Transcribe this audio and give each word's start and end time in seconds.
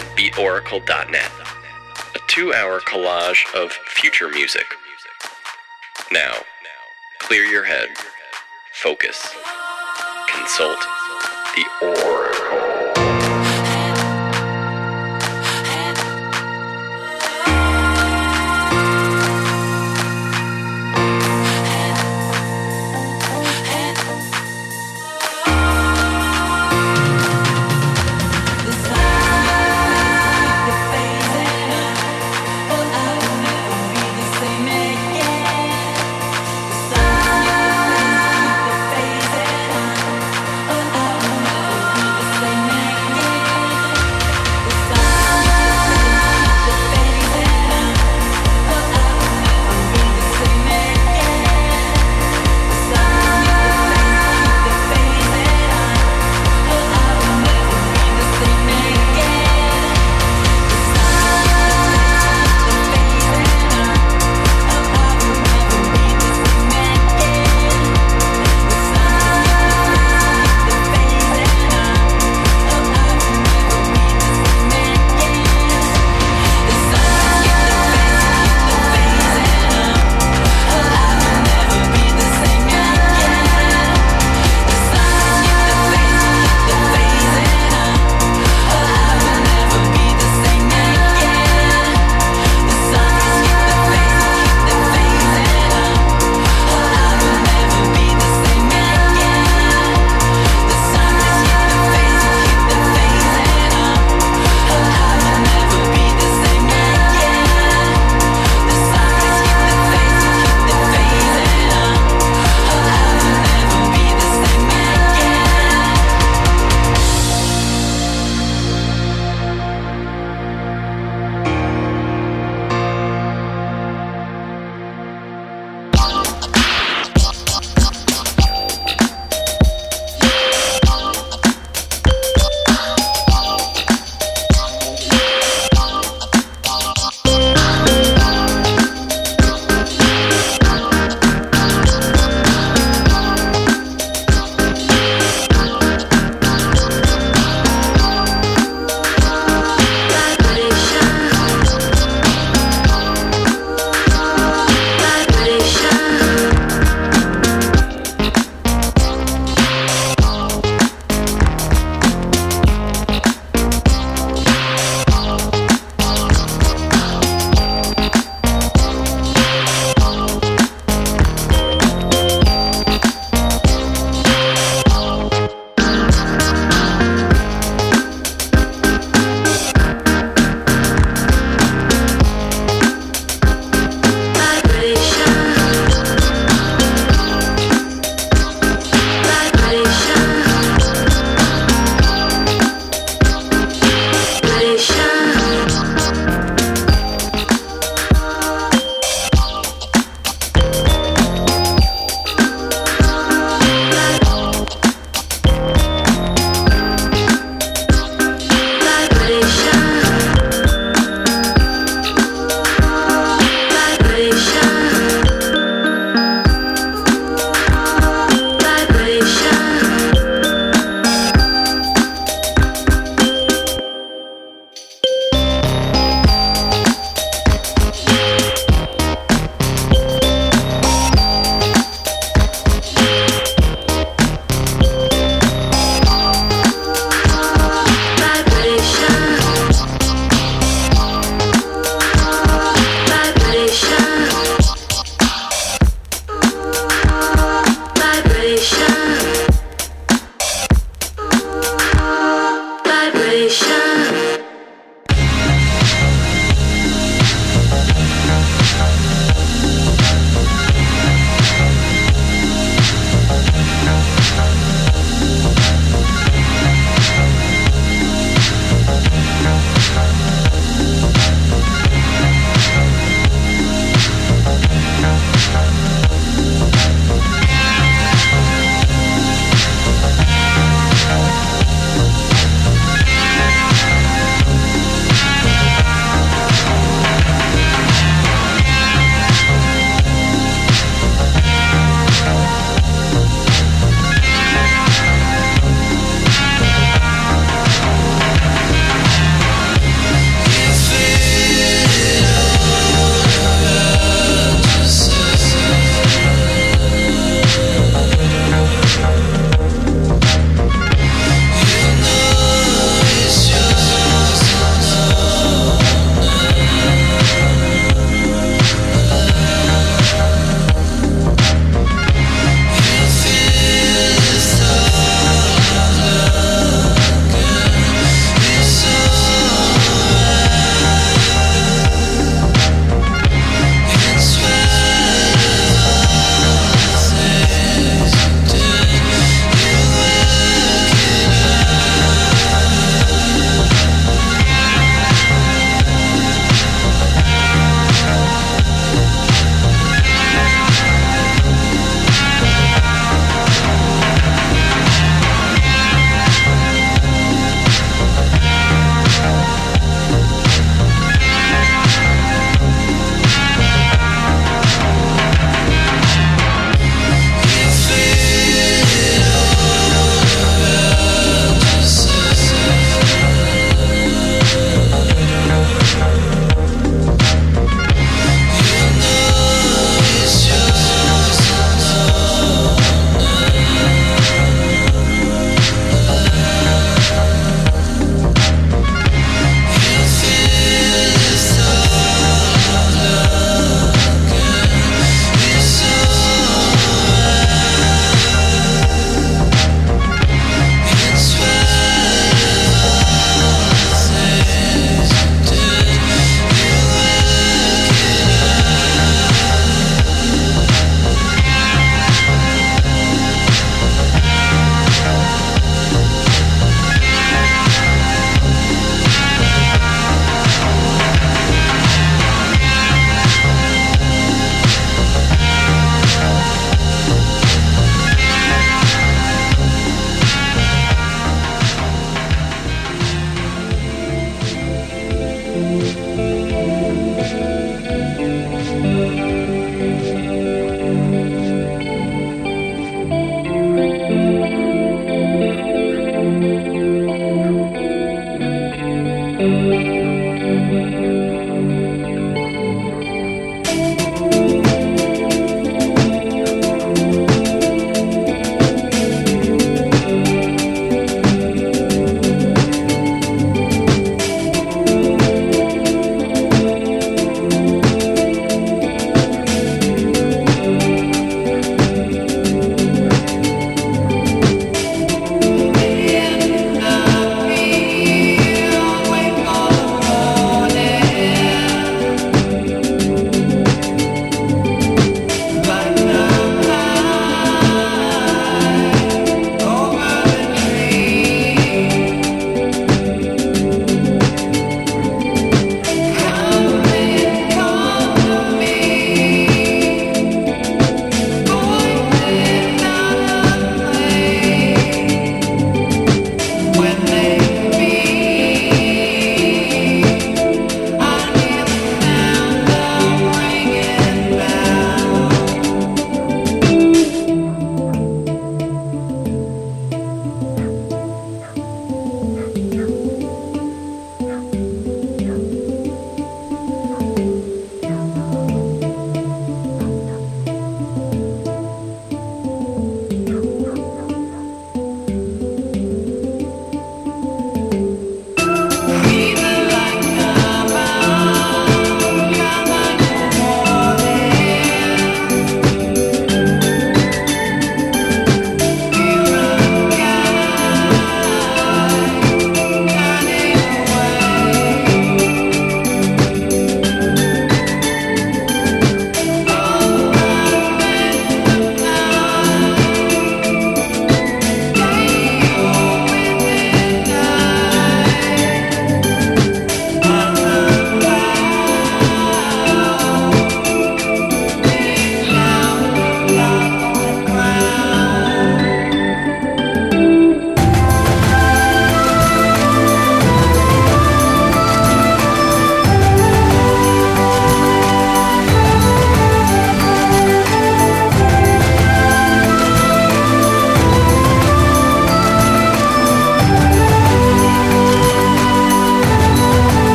on 0.00 0.16
beatoracle.net, 0.16 1.30
a 2.14 2.18
two 2.26 2.54
hour 2.54 2.80
collage 2.80 3.44
of 3.54 3.72
future 3.72 4.28
music. 4.28 4.64
Now, 6.10 6.32
clear 7.18 7.44
your 7.44 7.64
head, 7.64 7.88
focus, 8.72 9.34
consult 10.28 10.78
the 11.54 11.64
Oracle. 11.82 12.59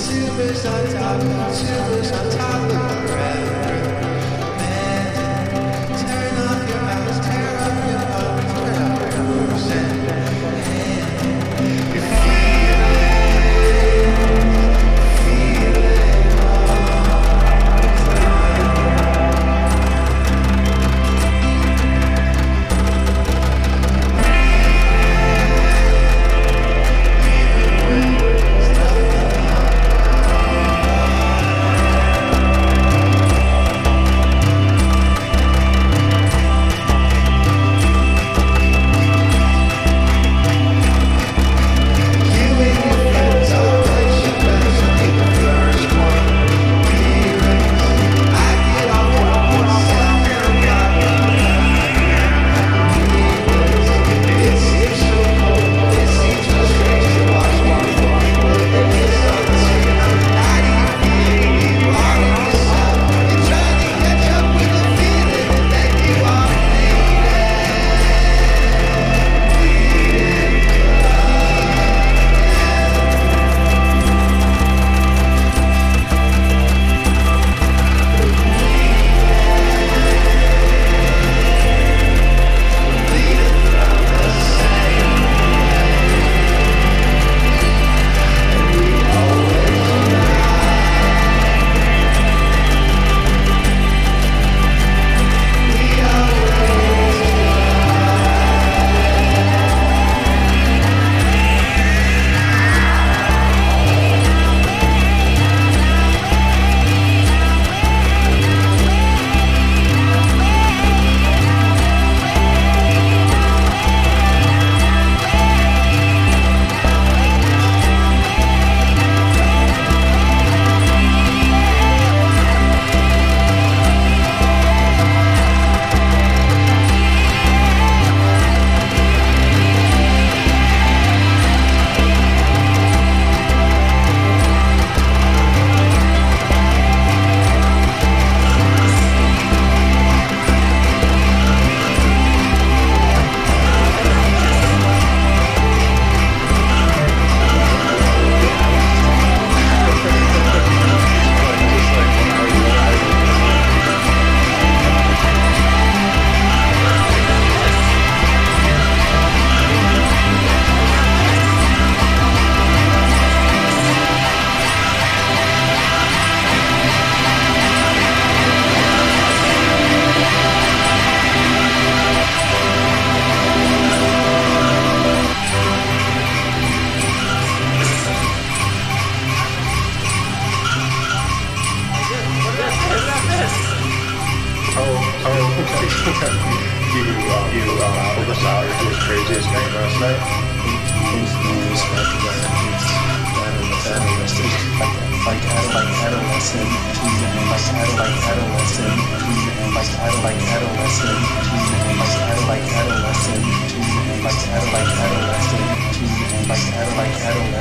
Tubers 0.00 0.66
on 0.66 0.92
top, 0.92 1.20
tubers 1.52 2.12
top. 2.38 2.59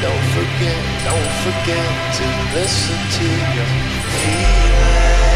Don't 0.00 0.26
forget, 0.36 0.80
don't 1.04 1.32
forget 1.44 1.88
to 2.18 2.24
listen 2.56 2.96
to 3.18 3.26
your 3.54 3.68
feelings. 4.16 5.33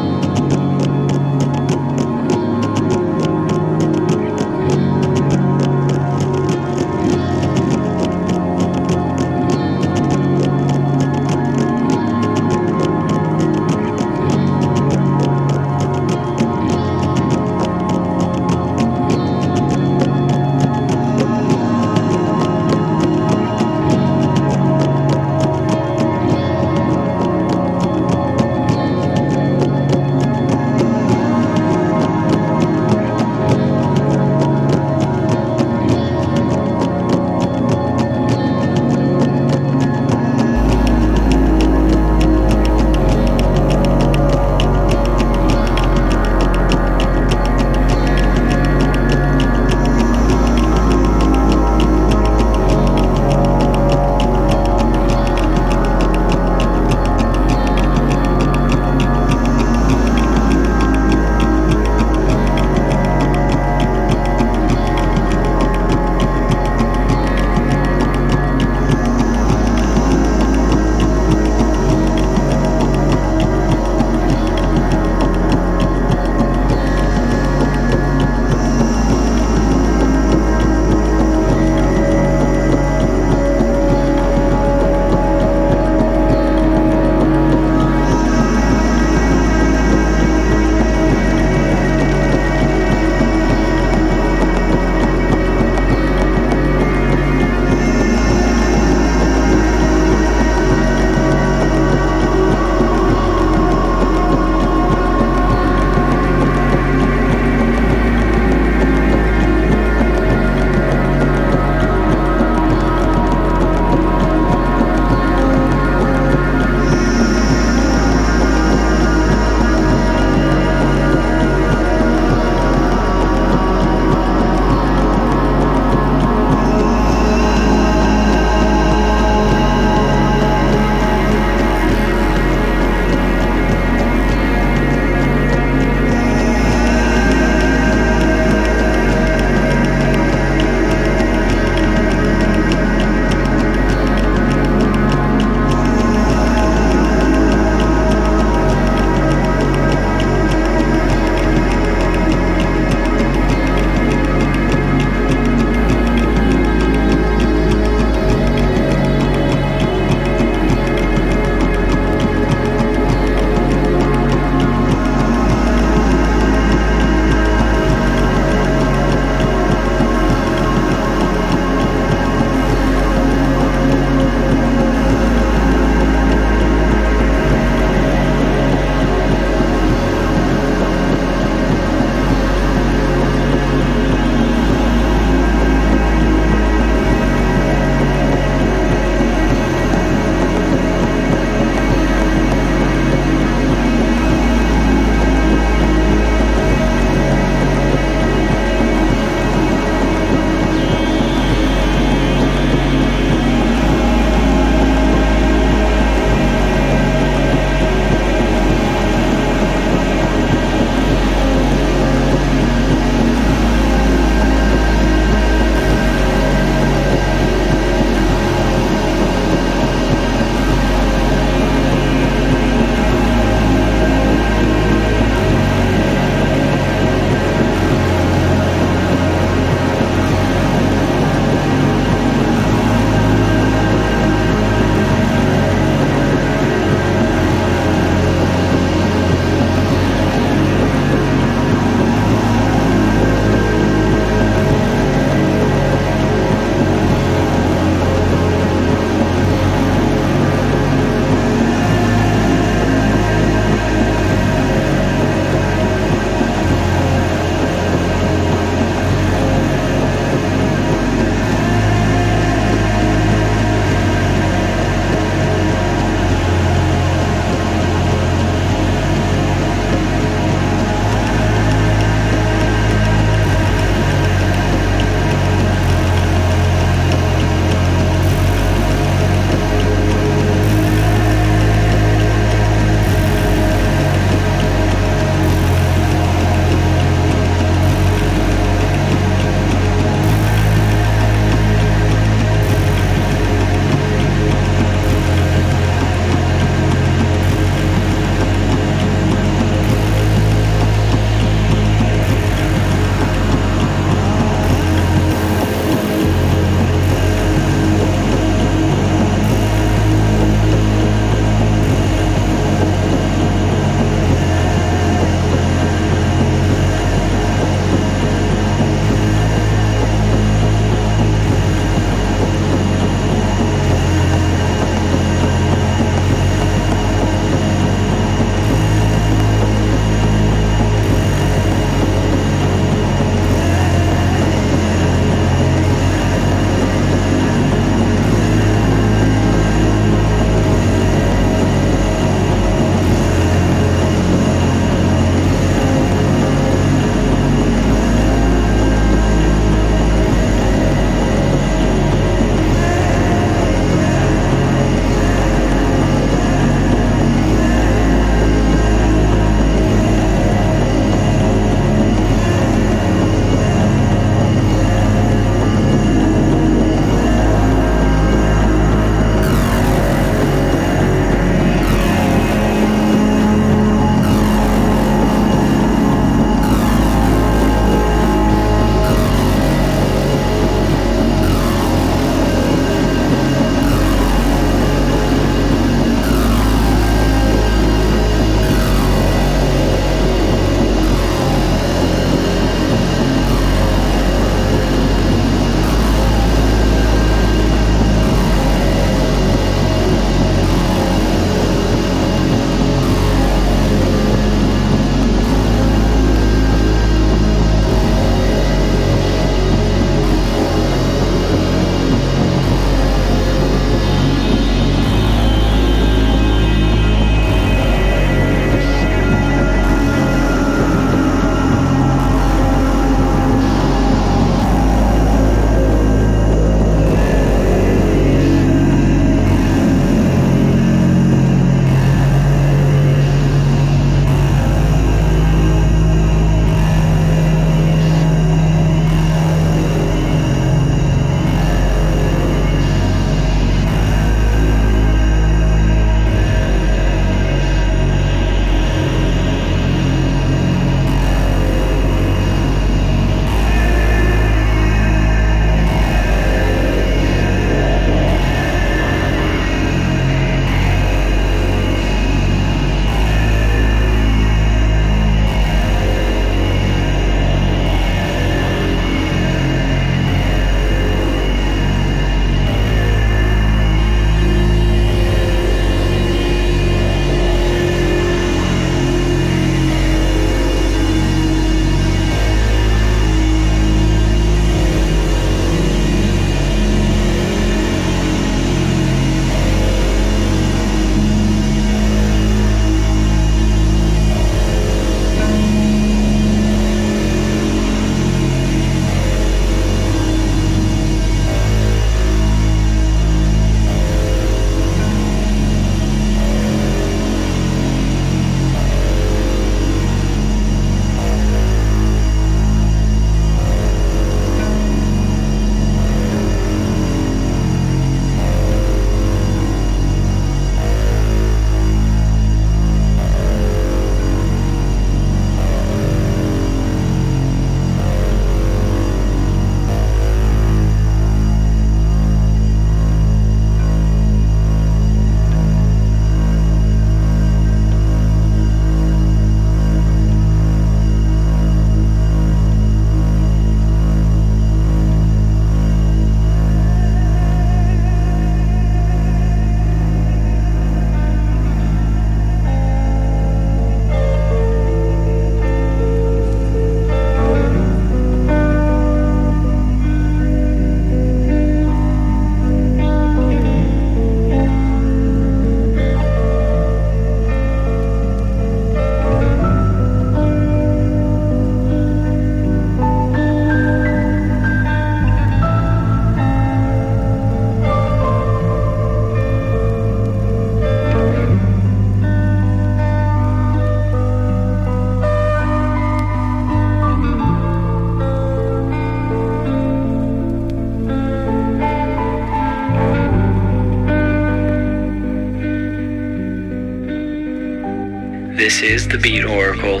This 598.66 598.82
is 598.82 599.06
the 599.06 599.16
Beat 599.16 599.44
Oracle. 599.44 600.00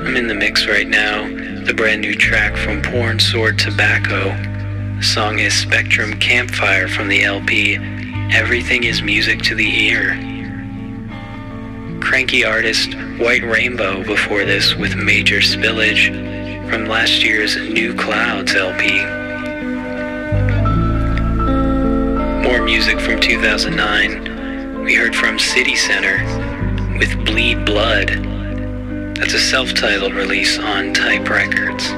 I'm 0.00 0.16
in 0.16 0.26
the 0.26 0.34
mix 0.34 0.66
right 0.66 0.88
now. 0.88 1.28
The 1.64 1.72
brand 1.72 2.00
new 2.00 2.16
track 2.16 2.56
from 2.56 2.82
Porn 2.82 3.20
Sword 3.20 3.56
Tobacco. 3.56 4.30
The 4.96 5.02
song 5.04 5.38
is 5.38 5.54
Spectrum 5.54 6.18
Campfire 6.18 6.88
from 6.88 7.06
the 7.06 7.22
LP 7.22 7.76
Everything 8.32 8.82
is 8.82 9.00
Music 9.00 9.42
to 9.42 9.54
the 9.54 9.86
Ear. 9.86 10.18
Kranky 12.00 12.44
artist 12.44 12.94
White 13.22 13.44
Rainbow 13.44 14.02
before 14.02 14.44
this 14.44 14.74
with 14.74 14.96
Major 14.96 15.38
Spillage 15.38 16.08
from 16.68 16.86
last 16.86 17.22
year's 17.22 17.54
New 17.54 17.94
Clouds 17.94 18.56
LP. 18.56 18.88
More 22.42 22.64
music 22.64 22.98
from 22.98 23.20
2009. 23.20 24.13
We 24.84 24.94
heard 24.94 25.16
from 25.16 25.38
City 25.38 25.76
Center 25.76 26.18
with 26.98 27.24
Bleed 27.24 27.64
Blood. 27.64 28.08
That's 29.16 29.32
a 29.32 29.38
self-titled 29.38 30.12
release 30.12 30.58
on 30.58 30.92
Type 30.92 31.26
Records. 31.30 31.90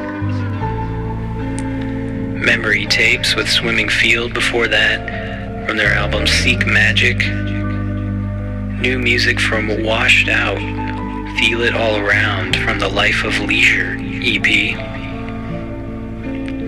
Memory 2.46 2.86
Tapes 2.86 3.34
with 3.34 3.50
Swimming 3.50 3.88
Field 3.88 4.32
before 4.32 4.68
that 4.68 5.66
from 5.66 5.76
their 5.76 5.94
album 5.94 6.28
Seek 6.28 6.64
Magic. 6.64 7.18
New 8.80 9.00
music 9.00 9.40
from 9.40 9.82
Washed 9.82 10.28
Out, 10.28 10.58
Feel 11.40 11.62
It 11.62 11.74
All 11.74 11.96
Around 11.96 12.54
from 12.54 12.78
the 12.78 12.88
Life 12.88 13.24
of 13.24 13.36
Leisure 13.40 13.96
EP. 13.98 14.44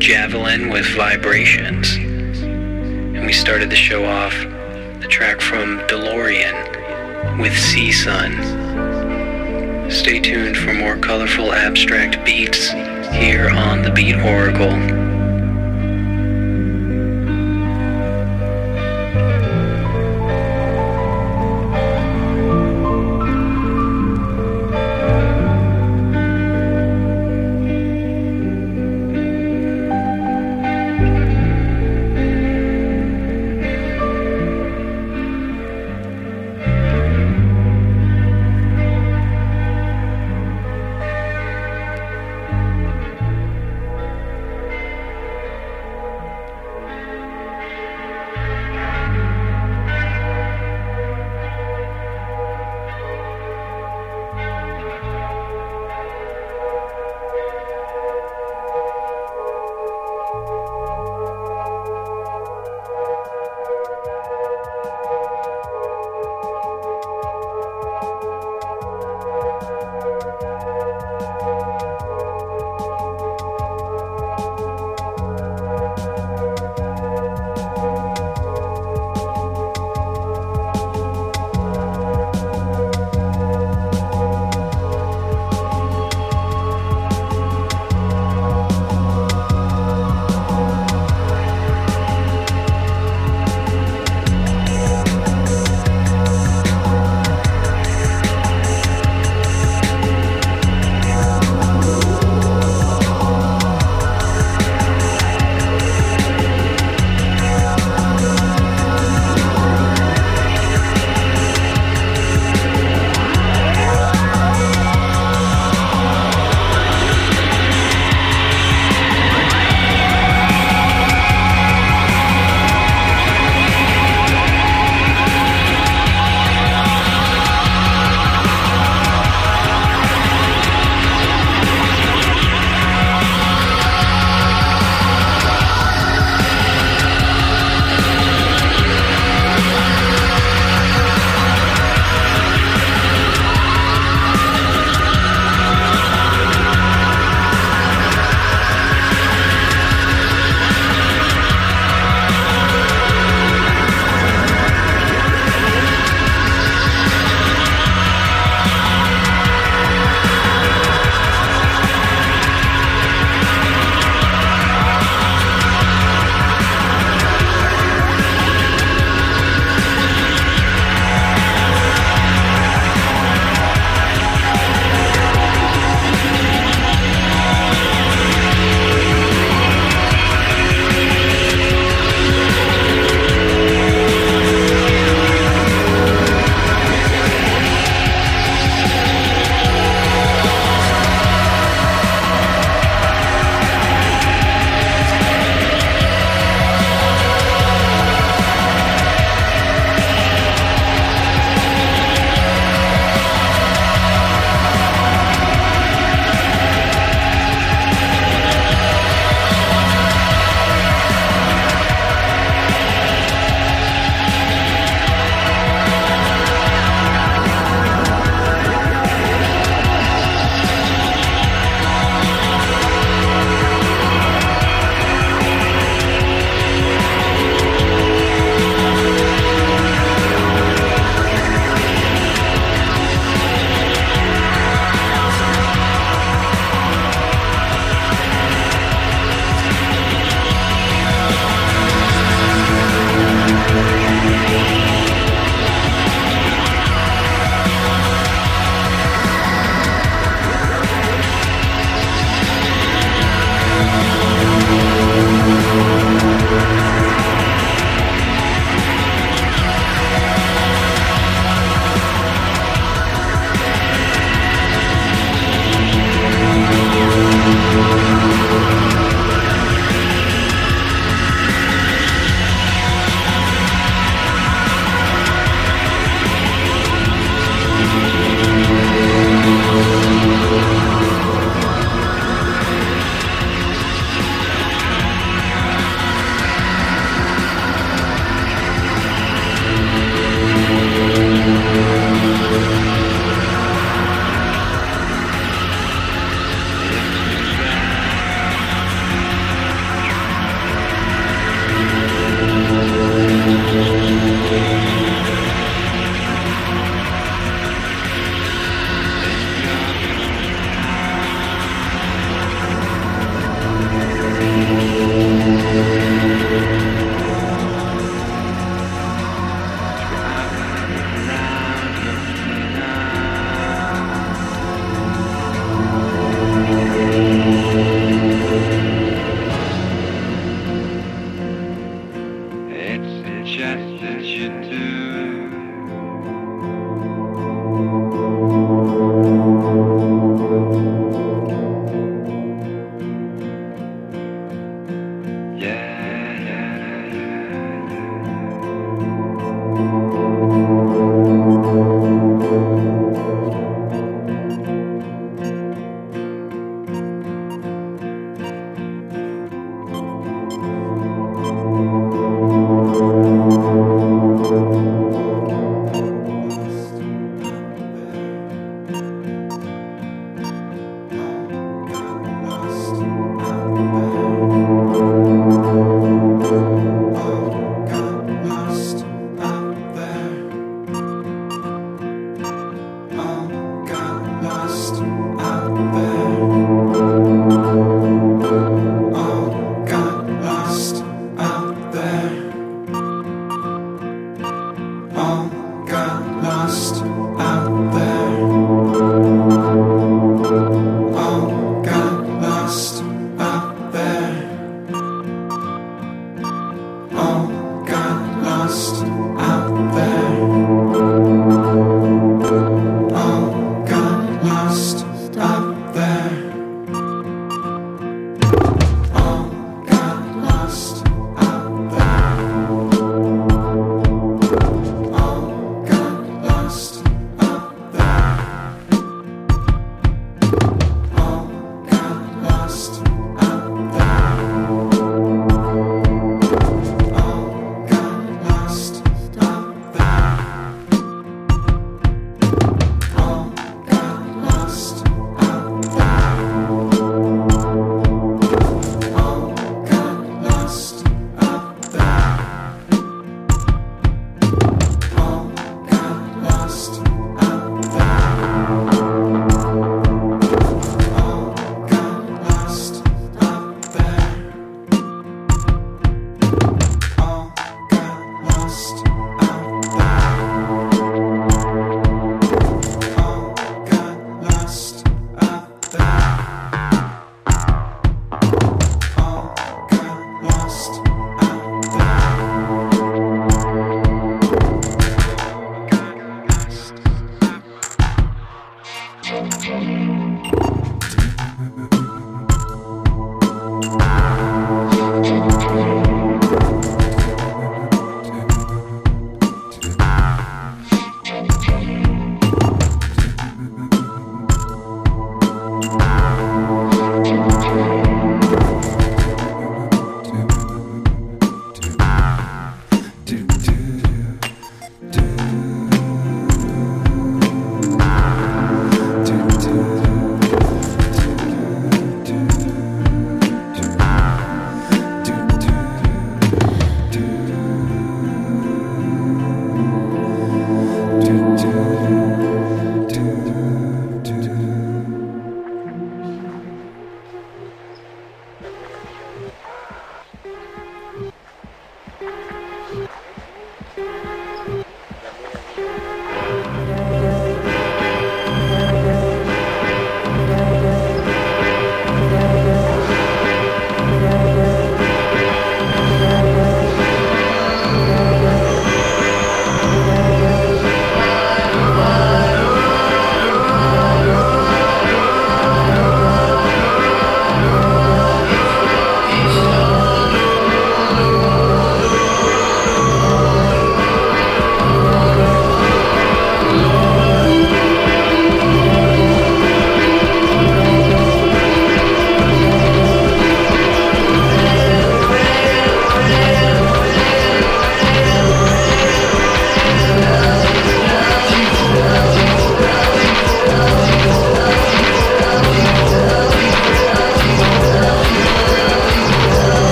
Javelin 0.00 0.70
with 0.70 0.86
Vibrations. 0.96 1.94
And 1.96 3.26
we 3.26 3.34
started 3.34 3.68
the 3.68 3.76
show 3.76 4.06
off 4.06 4.45
from 5.34 5.80
DeLorean 5.88 7.38
with 7.40 7.52
Seasun. 7.52 8.30
Stay 9.90 10.20
tuned 10.20 10.56
for 10.56 10.72
more 10.72 10.96
colorful 10.96 11.52
abstract 11.52 12.24
beats 12.24 12.70
here 13.12 13.50
on 13.50 13.82
the 13.82 13.90
Beat 13.90 14.14
Oracle. 14.14 14.95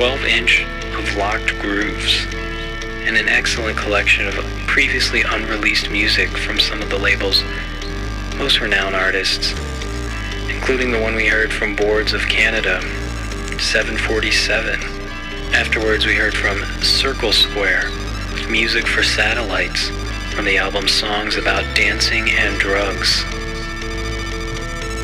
12 0.00 0.24
inch 0.24 0.64
of 0.96 1.14
locked 1.16 1.58
grooves, 1.58 2.24
and 3.04 3.18
an 3.18 3.28
excellent 3.28 3.76
collection 3.76 4.26
of 4.26 4.34
previously 4.66 5.20
unreleased 5.20 5.90
music 5.90 6.30
from 6.38 6.58
some 6.58 6.80
of 6.80 6.88
the 6.88 6.98
label's 6.98 7.44
most 8.34 8.62
renowned 8.62 8.96
artists, 8.96 9.52
including 10.48 10.90
the 10.90 10.98
one 10.98 11.14
we 11.14 11.26
heard 11.26 11.52
from 11.52 11.76
Boards 11.76 12.14
of 12.14 12.22
Canada, 12.30 12.80
747. 13.60 14.80
Afterwards, 15.52 16.06
we 16.06 16.14
heard 16.14 16.34
from 16.34 16.56
Circlesquare 16.80 17.90
music 18.50 18.86
for 18.86 19.02
satellites 19.02 19.90
from 20.34 20.46
the 20.46 20.56
album 20.56 20.88
Songs 20.88 21.36
About 21.36 21.76
Dancing 21.76 22.30
and 22.30 22.58
Drugs. 22.58 23.22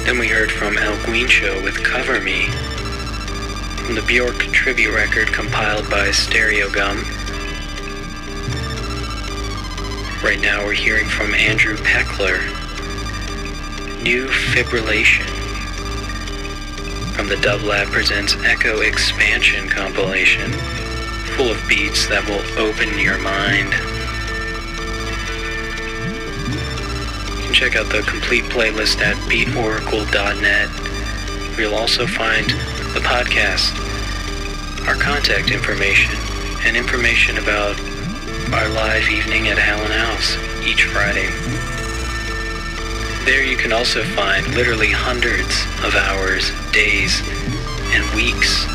Then 0.07 0.19
we 0.19 0.29
heard 0.29 0.51
from 0.51 0.79
El 0.79 0.97
Guincho 1.01 1.63
with 1.63 1.85
Cover 1.85 2.19
Me 2.19 2.49
from 3.87 3.95
the 3.95 4.03
Bjork 4.03 4.39
tribute 4.51 4.93
record 4.93 5.29
compiled 5.29 5.89
by 5.89 6.09
Stereogum. 6.09 7.05
Right 10.25 10.41
now 10.41 10.65
we're 10.65 10.73
hearing 10.73 11.07
from 11.07 11.33
Andrew 11.35 11.77
Pekler, 11.77 12.43
New 14.03 14.27
Fibrillation 14.27 15.25
from 17.15 17.29
the 17.29 17.37
Dublab 17.37 17.87
Presents 17.93 18.35
Echo 18.45 18.81
Expansion 18.81 19.69
compilation, 19.69 20.51
full 21.37 21.53
of 21.53 21.69
beats 21.69 22.09
that 22.09 22.29
will 22.29 22.43
open 22.59 22.99
your 22.99 23.19
mind. 23.19 23.73
You 27.39 27.45
can 27.45 27.55
check 27.55 27.77
out 27.77 27.89
the 27.93 28.03
complete 28.03 28.47
playlist 28.47 29.01
at 29.01 29.17
beatoracle.net, 29.31 30.71
you'll 31.57 31.77
also 31.77 32.05
find 32.05 32.53
podcast, 33.07 33.71
our 34.89 34.97
contact 34.97 35.53
information, 35.53 36.13
and 36.67 36.77
information 36.77 37.39
about 37.39 37.79
our 38.53 38.69
live 38.71 39.09
evening 39.09 39.47
at 39.47 39.59
Allen 39.59 39.93
House 39.93 40.37
each 40.67 40.85
Friday. 40.85 41.31
There 43.25 43.45
you 43.45 43.57
can 43.57 43.73
also 43.73 44.03
find 44.03 44.45
literally 44.57 44.91
hundreds 44.91 45.63
of 45.87 45.95
hours, 45.95 46.51
days, 46.73 47.23
and 47.95 48.03
weeks. 48.17 48.67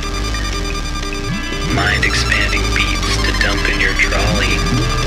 Mind 1.76 2.06
expanding 2.06 2.64
beats 2.74 3.18
to 3.28 3.32
dump 3.44 3.68
in 3.68 3.82
your 3.82 3.94
trolley. 4.00 5.01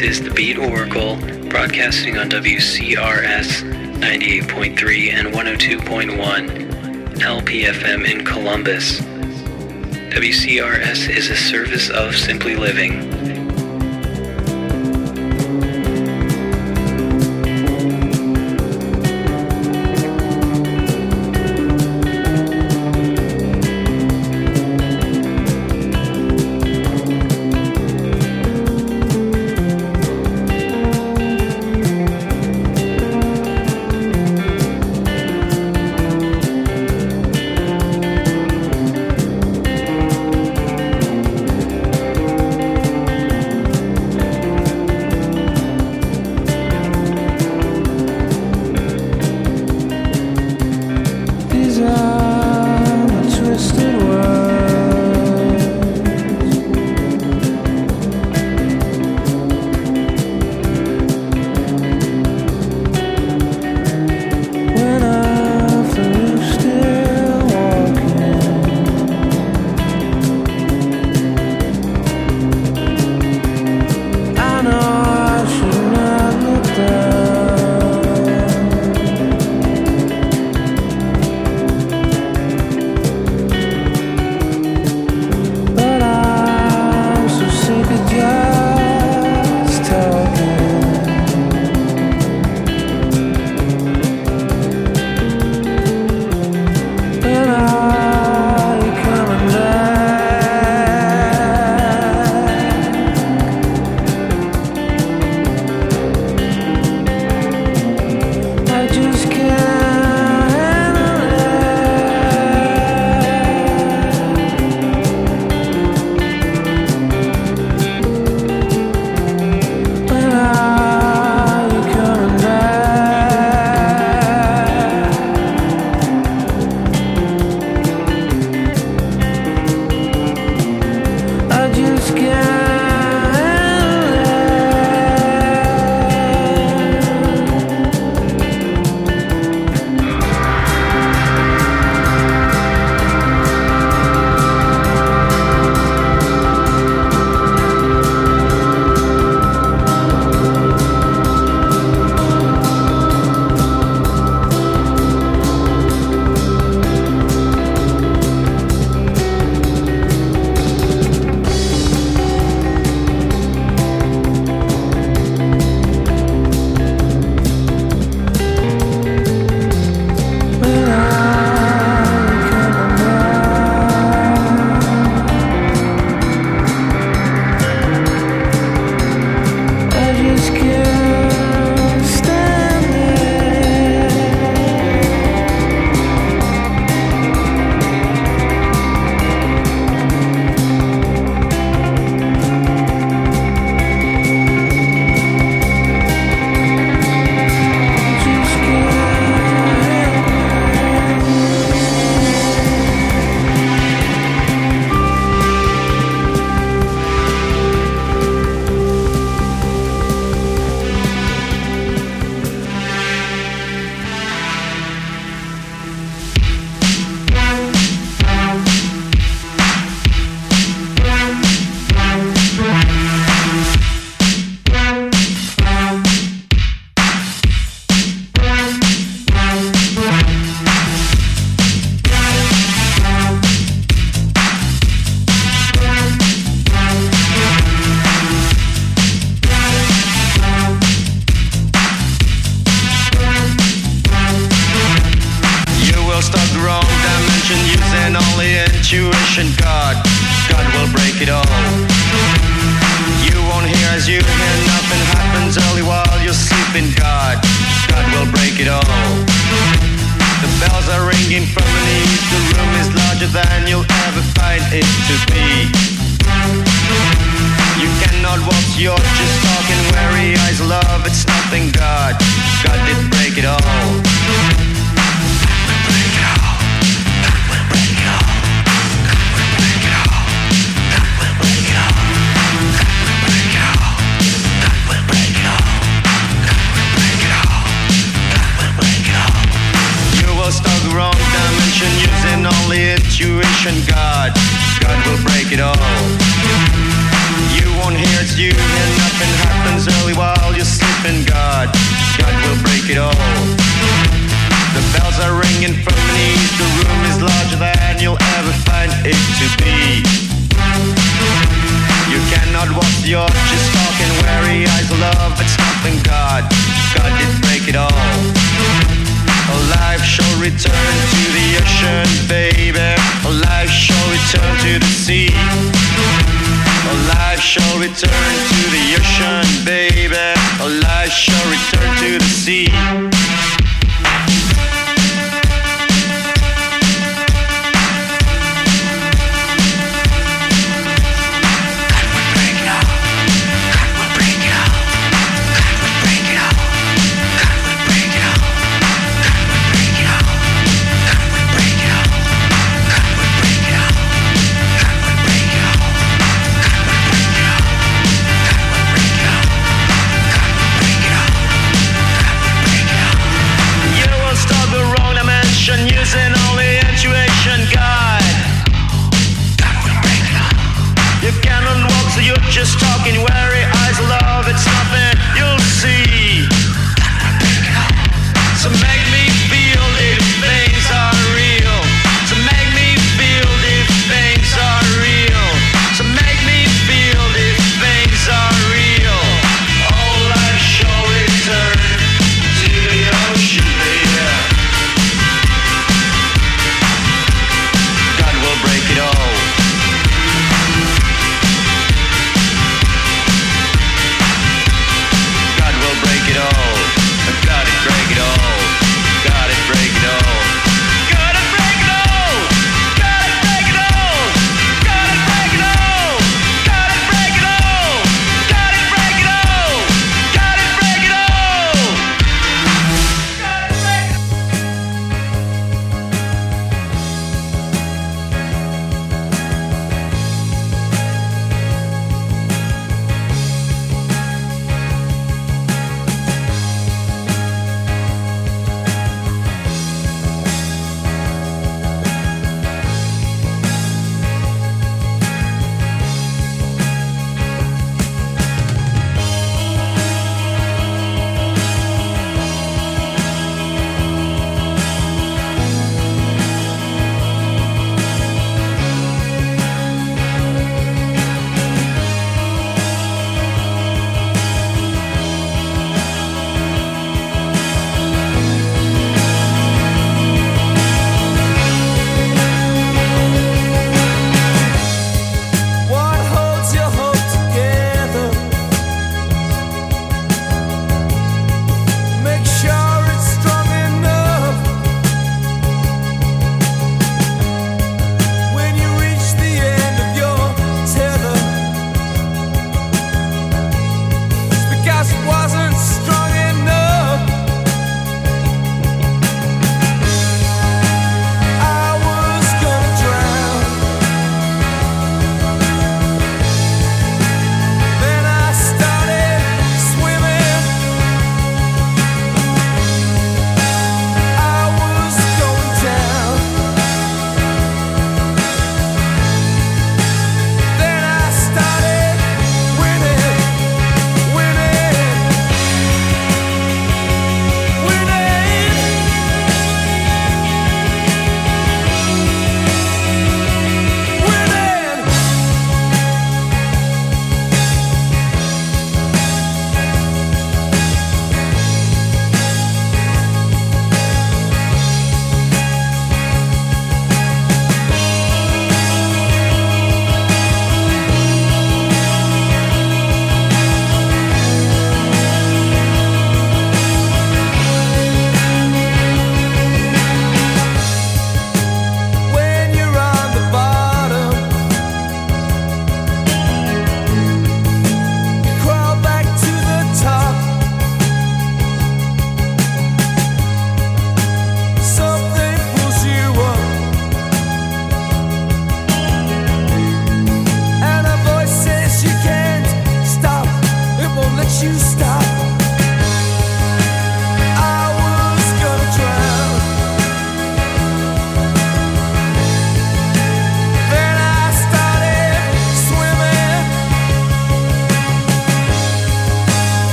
This 0.00 0.18
is 0.18 0.24
the 0.24 0.30
Beat 0.30 0.56
Oracle, 0.56 1.16
broadcasting 1.50 2.16
on 2.16 2.30
WCRS 2.30 3.64
98.3 4.00 5.12
and 5.12 5.28
102.1 5.28 7.18
LPFM 7.18 8.10
in 8.10 8.24
Columbus. 8.24 8.98
WCRS 10.08 11.14
is 11.14 11.28
a 11.28 11.36
service 11.36 11.90
of 11.90 12.16
Simply 12.16 12.56
Living. 12.56 13.19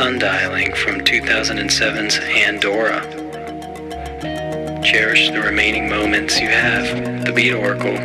Sundialing 0.00 0.74
from 0.74 1.02
2007's 1.02 2.20
Andorra. 2.20 3.02
Cherish 4.82 5.28
the 5.28 5.42
remaining 5.42 5.90
moments 5.90 6.40
you 6.40 6.48
have. 6.48 7.26
The 7.26 7.32
Beat 7.32 7.52
Oracle 7.52 7.98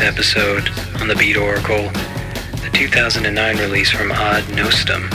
episode 0.00 0.68
on 1.00 1.08
the 1.08 1.14
Beat 1.16 1.36
Oracle, 1.36 1.90
the 2.62 2.70
2009 2.72 3.56
release 3.58 3.90
from 3.90 4.12
Odd 4.12 4.42
Nosdam, 4.44 5.08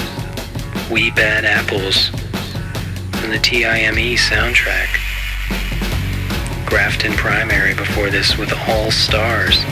We 0.89 1.11
Bad 1.11 1.45
Apples, 1.45 2.09
from 3.19 3.29
the 3.29 3.39
TIME 3.39 3.95
soundtrack. 4.17 4.89
Grafton 6.65 7.13
Primary 7.13 7.73
before 7.73 8.09
this 8.09 8.37
with 8.37 8.51
All 8.67 8.91
Stars, 8.91 9.63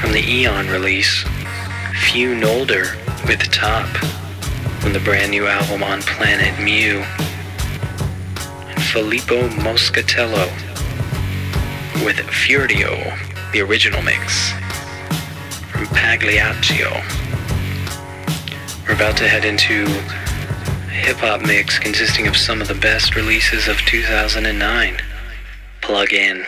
from 0.00 0.12
the 0.12 0.24
Eon 0.24 0.68
release. 0.68 1.24
Few 2.10 2.34
Nolder 2.34 2.96
with 3.26 3.40
Top, 3.50 3.88
from 4.80 4.92
the 4.92 5.00
brand 5.00 5.30
new 5.30 5.46
album 5.46 5.82
on 5.82 6.02
Planet 6.02 6.58
Mu. 6.60 7.02
And 8.68 8.82
Filippo 8.82 9.48
Moscatello 9.48 10.46
with 12.04 12.16
Furio 12.16 13.31
the 13.52 13.60
original 13.60 14.00
mix 14.00 14.50
from 15.70 15.84
Pagliaccio. 15.88 16.90
We're 18.86 18.94
about 18.94 19.18
to 19.18 19.28
head 19.28 19.44
into 19.44 19.84
a 19.84 20.90
hip 20.90 21.18
hop 21.18 21.42
mix 21.42 21.78
consisting 21.78 22.26
of 22.26 22.34
some 22.34 22.62
of 22.62 22.68
the 22.68 22.74
best 22.74 23.14
releases 23.14 23.68
of 23.68 23.76
2009. 23.80 24.96
Plug 25.82 26.12
in. 26.14 26.46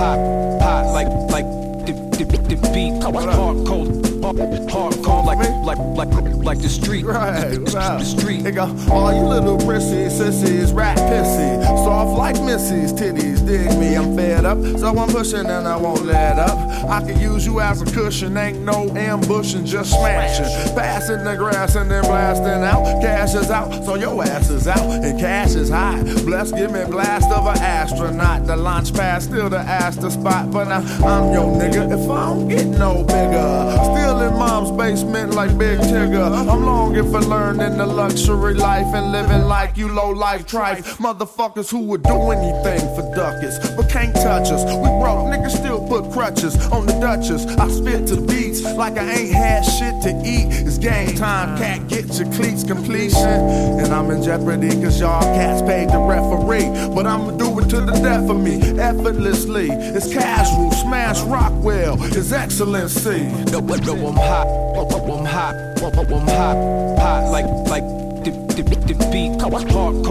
Hot, 0.00 0.18
hot 0.62 0.84
like 0.96 1.08
like 1.30 1.48
the 1.86 1.92
the, 2.16 2.24
the 2.48 2.56
beat, 2.72 2.94
hard 3.02 3.66
cold, 3.66 3.88
hard, 4.24 4.70
hard 4.70 4.94
cold 5.04 5.24
like 5.26 5.38
like 5.64 5.78
like 6.00 6.19
like 6.50 6.62
the 6.62 6.68
street, 6.68 7.04
Right, 7.04 7.48
the, 7.48 7.60
what's 7.60 7.74
the, 7.74 8.02
street. 8.02 8.40
Nigga, 8.40 8.90
all 8.90 9.14
you 9.14 9.22
little 9.22 9.56
prissy 9.58 10.10
sissies, 10.10 10.72
rat 10.72 10.98
pissy. 10.98 11.64
Soft 11.84 12.18
like 12.18 12.34
Missy's 12.42 12.92
titties, 12.92 13.46
dig 13.46 13.70
me. 13.78 13.96
I'm 13.96 14.16
fed 14.16 14.44
up, 14.44 14.58
so 14.80 14.88
I'm 14.98 15.08
pushing 15.10 15.46
and 15.46 15.68
I 15.68 15.76
won't 15.76 16.04
let 16.04 16.40
up. 16.40 16.58
I 16.90 17.02
can 17.06 17.20
use 17.20 17.46
you 17.46 17.60
as 17.60 17.82
a 17.82 17.84
cushion, 17.84 18.36
ain't 18.36 18.62
no 18.62 18.88
ambushing, 18.96 19.64
just 19.64 19.90
smashing. 19.90 20.74
Passing 20.74 21.22
the 21.22 21.36
grass 21.36 21.76
and 21.76 21.88
then 21.88 22.02
blasting 22.02 22.64
out. 22.64 23.00
Cash 23.00 23.36
is 23.36 23.48
out, 23.48 23.84
so 23.84 23.94
your 23.94 24.20
ass 24.24 24.50
is 24.50 24.66
out, 24.66 24.90
and 24.90 25.20
cash 25.20 25.54
is 25.54 25.70
high. 25.70 26.02
Bless, 26.24 26.50
give 26.50 26.72
me 26.72 26.84
blast 26.86 27.30
of 27.30 27.46
an 27.46 27.58
astronaut. 27.62 28.48
The 28.48 28.56
launch 28.56 28.92
pad 28.92 29.22
still 29.22 29.48
the 29.48 29.60
Astor 29.60 30.10
spot, 30.10 30.50
but 30.50 30.64
now 30.64 30.80
I'm 31.06 31.32
your 31.32 31.46
nigga 31.60 31.86
if 31.92 32.10
I 32.10 32.26
don't 32.26 32.48
get 32.48 32.66
no 32.66 33.04
bigger. 33.04 33.76
Still 33.94 34.20
in 34.22 34.32
mom's 34.36 34.76
basement 34.76 35.34
like 35.34 35.56
Big 35.56 35.78
Tigger. 35.78 36.39
I'm 36.48 36.64
longing 36.64 37.10
for 37.10 37.20
learning 37.20 37.76
the 37.78 37.86
luxury 37.86 38.54
life 38.54 38.94
and 38.94 39.12
living 39.12 39.42
like 39.42 39.76
you 39.76 39.88
low 39.88 40.10
life 40.10 40.46
trife. 40.46 40.84
Motherfuckers 40.98 41.70
who 41.70 41.80
would 41.80 42.02
do 42.02 42.30
anything 42.30 42.80
for 42.94 43.02
ducats, 43.14 43.58
but 43.76 43.88
can't 43.90 44.14
touch 44.14 44.50
us. 44.50 44.64
We 44.64 44.88
broke, 45.00 45.26
niggas 45.32 45.56
still 45.56 45.86
put 45.86 46.10
crutches 46.12 46.56
on 46.68 46.86
the 46.86 46.92
Duchess. 47.00 47.46
I 47.58 47.68
spit 47.68 48.06
to 48.08 48.16
the 48.16 48.26
beats 48.26 48.62
like 48.62 48.98
I 48.98 49.10
ain't 49.10 49.34
had 49.34 49.62
shit 49.62 50.02
to 50.02 50.10
eat. 50.24 50.48
It's 50.66 50.78
game 50.78 51.14
time, 51.16 51.56
cat, 51.58 51.88
get 51.88 52.06
your 52.18 52.30
cleats 52.32 52.64
completion. 52.64 53.40
And 53.80 53.92
I'm 53.92 54.10
in 54.10 54.22
jeopardy 54.22 54.70
cause 54.82 55.00
y'all 55.00 55.22
cats 55.22 55.62
paid 55.62 55.88
the 55.88 55.98
referee. 55.98 56.68
But 56.94 57.06
I'ma 57.06 57.32
do 57.32 57.58
it 57.60 57.68
to 57.70 57.80
the 57.80 57.92
death 57.92 58.28
of 58.28 58.40
me, 58.40 58.60
effortlessly. 58.78 59.68
It's 59.70 60.12
casual, 60.12 60.70
smash 60.72 61.20
Rockwell, 61.22 61.96
His 61.96 62.32
Excellency. 62.32 63.22
No, 63.52 63.60
no, 63.60 64.06
I'm 64.08 64.16
hot, 64.16 64.46
I'm 64.76 65.24
hot, 65.24 65.54
I'm 65.82 66.26
hot, 66.28 66.98
hot 66.98 67.30
like 67.30 67.46
like 67.68 67.84
the 68.24 68.30
the, 68.54 68.62
the 68.62 68.94
beat, 69.10 69.40
hard 69.40 69.68
cold, 69.68 70.06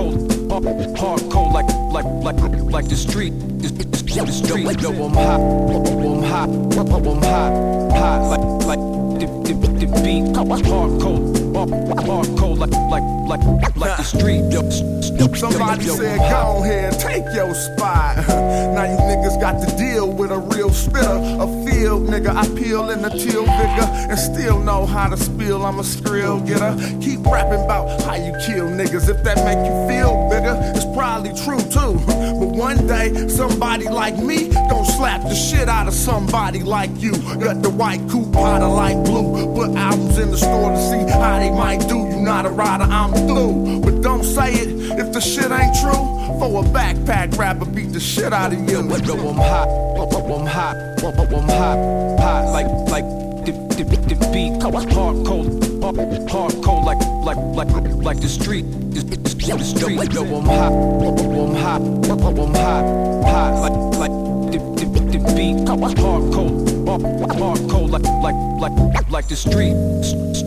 hard, 0.98 1.22
cold 1.32 1.54
like 1.54 1.66
like 1.94 2.06
like 2.24 2.72
like 2.72 2.88
the 2.90 2.96
street, 2.96 3.32
the, 3.60 3.70
the, 3.70 3.98
street. 4.32 4.82
No, 4.82 5.06
I'm 5.06 5.14
hot, 5.14 5.40
I'm 5.40 6.24
hot, 6.24 6.50
I'm 6.50 7.22
hot, 7.22 7.92
hot 7.98 8.22
like 8.30 8.78
like 8.78 8.99
beat, 9.28 10.36
hard 10.36 11.02
cold, 11.02 11.56
hard, 11.56 11.70
hard 12.06 12.28
cold 12.38 12.60
like 12.60 12.72
like 12.90 13.04
like 13.28 13.76
like 13.76 13.98
the 13.98 14.04
street. 14.04 14.44
Yo, 14.52 14.62
s- 14.62 14.82
s- 14.82 15.12
yo, 15.20 15.28
Somebody 15.34 15.86
yo, 15.86 15.96
said, 15.96 16.20
I'm 16.20 16.32
hot. 16.32 16.58
go 16.58 16.64
ahead, 16.64 17.00
take 17.00 17.24
your 17.36 17.54
spot. 17.54 18.18
now 18.28 18.84
you 18.86 18.98
niggas 19.08 19.40
got 19.40 19.60
to 19.68 19.78
deal 19.78 20.12
with 20.12 20.32
a 20.32 20.38
real 20.38 20.70
spitter. 20.70 21.20
A 21.40 21.48
field 21.66 22.08
nigga, 22.10 22.36
I 22.36 22.48
peel 22.60 22.90
in 22.90 23.02
the 23.02 23.10
teal 23.10 23.44
vigor 23.44 23.88
and 24.10 24.20
still 24.20 24.60
know 24.60 24.86
how 24.86 25.10
to 25.10 25.18
spill. 25.18 25.66
I'm 25.66 25.80
a 25.80 25.84
skrill 25.84 26.46
getter. 26.46 26.76
Keep 27.02 27.26
rapping 27.26 27.64
about 27.64 28.02
how 28.04 28.16
you 28.16 28.32
kill 28.46 28.66
niggas. 28.68 29.10
If 29.10 29.24
that 29.24 29.38
make 29.46 29.60
you 29.66 29.76
feel 29.88 30.30
bigger, 30.30 30.56
probably 31.00 31.34
true 31.46 31.62
too. 31.72 31.94
But 32.40 32.52
one 32.68 32.86
day, 32.86 33.30
somebody 33.30 33.88
like 33.88 34.18
me 34.18 34.50
gon' 34.50 34.84
slap 34.84 35.22
the 35.22 35.34
shit 35.34 35.70
out 35.70 35.88
of 35.88 35.94
somebody 35.94 36.62
like 36.62 36.92
you. 37.00 37.14
Got 37.40 37.62
the 37.64 37.70
white 37.70 38.02
coupe 38.10 38.34
powder 38.34 38.68
like 38.68 38.98
blue. 39.06 39.56
Put 39.56 39.78
albums 39.78 40.18
in 40.18 40.30
the 40.30 40.38
store 40.38 40.72
to 40.72 40.82
see 40.90 41.10
how 41.10 41.40
they 41.40 41.52
might 41.52 41.88
do. 41.88 42.00
You 42.00 42.20
not 42.20 42.46
a 42.46 42.50
rider, 42.50 42.84
I'm 42.84 43.14
through. 43.14 43.80
But 43.80 44.02
don't 44.02 44.26
say 44.26 44.52
it 44.52 45.00
if 45.00 45.14
the 45.14 45.22
shit 45.22 45.50
ain't 45.50 45.76
true. 45.80 46.04
For 46.40 46.50
a 46.64 46.68
backpack 46.68 47.38
rapper, 47.38 47.66
beat 47.66 47.94
the 47.94 48.02
shit 48.02 48.34
out 48.34 48.52
of 48.52 48.60
you. 48.70 48.80
I'm 48.80 48.90
hot, 48.90 49.70
I'm 49.70 50.46
hot, 50.48 50.76
I'm 51.06 51.48
hot, 51.48 52.20
hot 52.20 52.52
like 52.52 52.68
like 52.92 53.29
the 53.46 53.52
the, 53.78 53.84
the 53.84 54.16
beat, 54.34 54.62
hard 54.62 54.90
cold, 54.90 55.28
hard, 56.30 56.54
cold 56.64 56.84
like 56.86 57.00
like 57.24 57.38
like 57.56 57.70
like 58.04 58.20
the 58.20 58.28
street, 58.28 58.66
the, 58.92 59.02
the, 59.02 59.30
street. 59.64 60.14
No, 60.14 60.24
I'm 60.38 60.46
hot, 60.46 60.72
I'm 60.72 61.56
hot, 61.56 61.82
I'm 62.40 62.54
hot, 62.54 62.84
hot 63.26 63.52
like 63.62 63.78
like 63.98 64.12
the 64.52 64.60
the, 64.78 64.86
the 65.12 65.20
beat, 65.36 65.68
hard 65.68 65.98
cold, 65.98 66.34
hard 67.38 67.70
cold 67.70 67.92
like 67.92 68.04
like 68.22 68.36
like 68.62 69.10
like 69.10 69.28
the 69.28 69.36
street, 69.36 69.76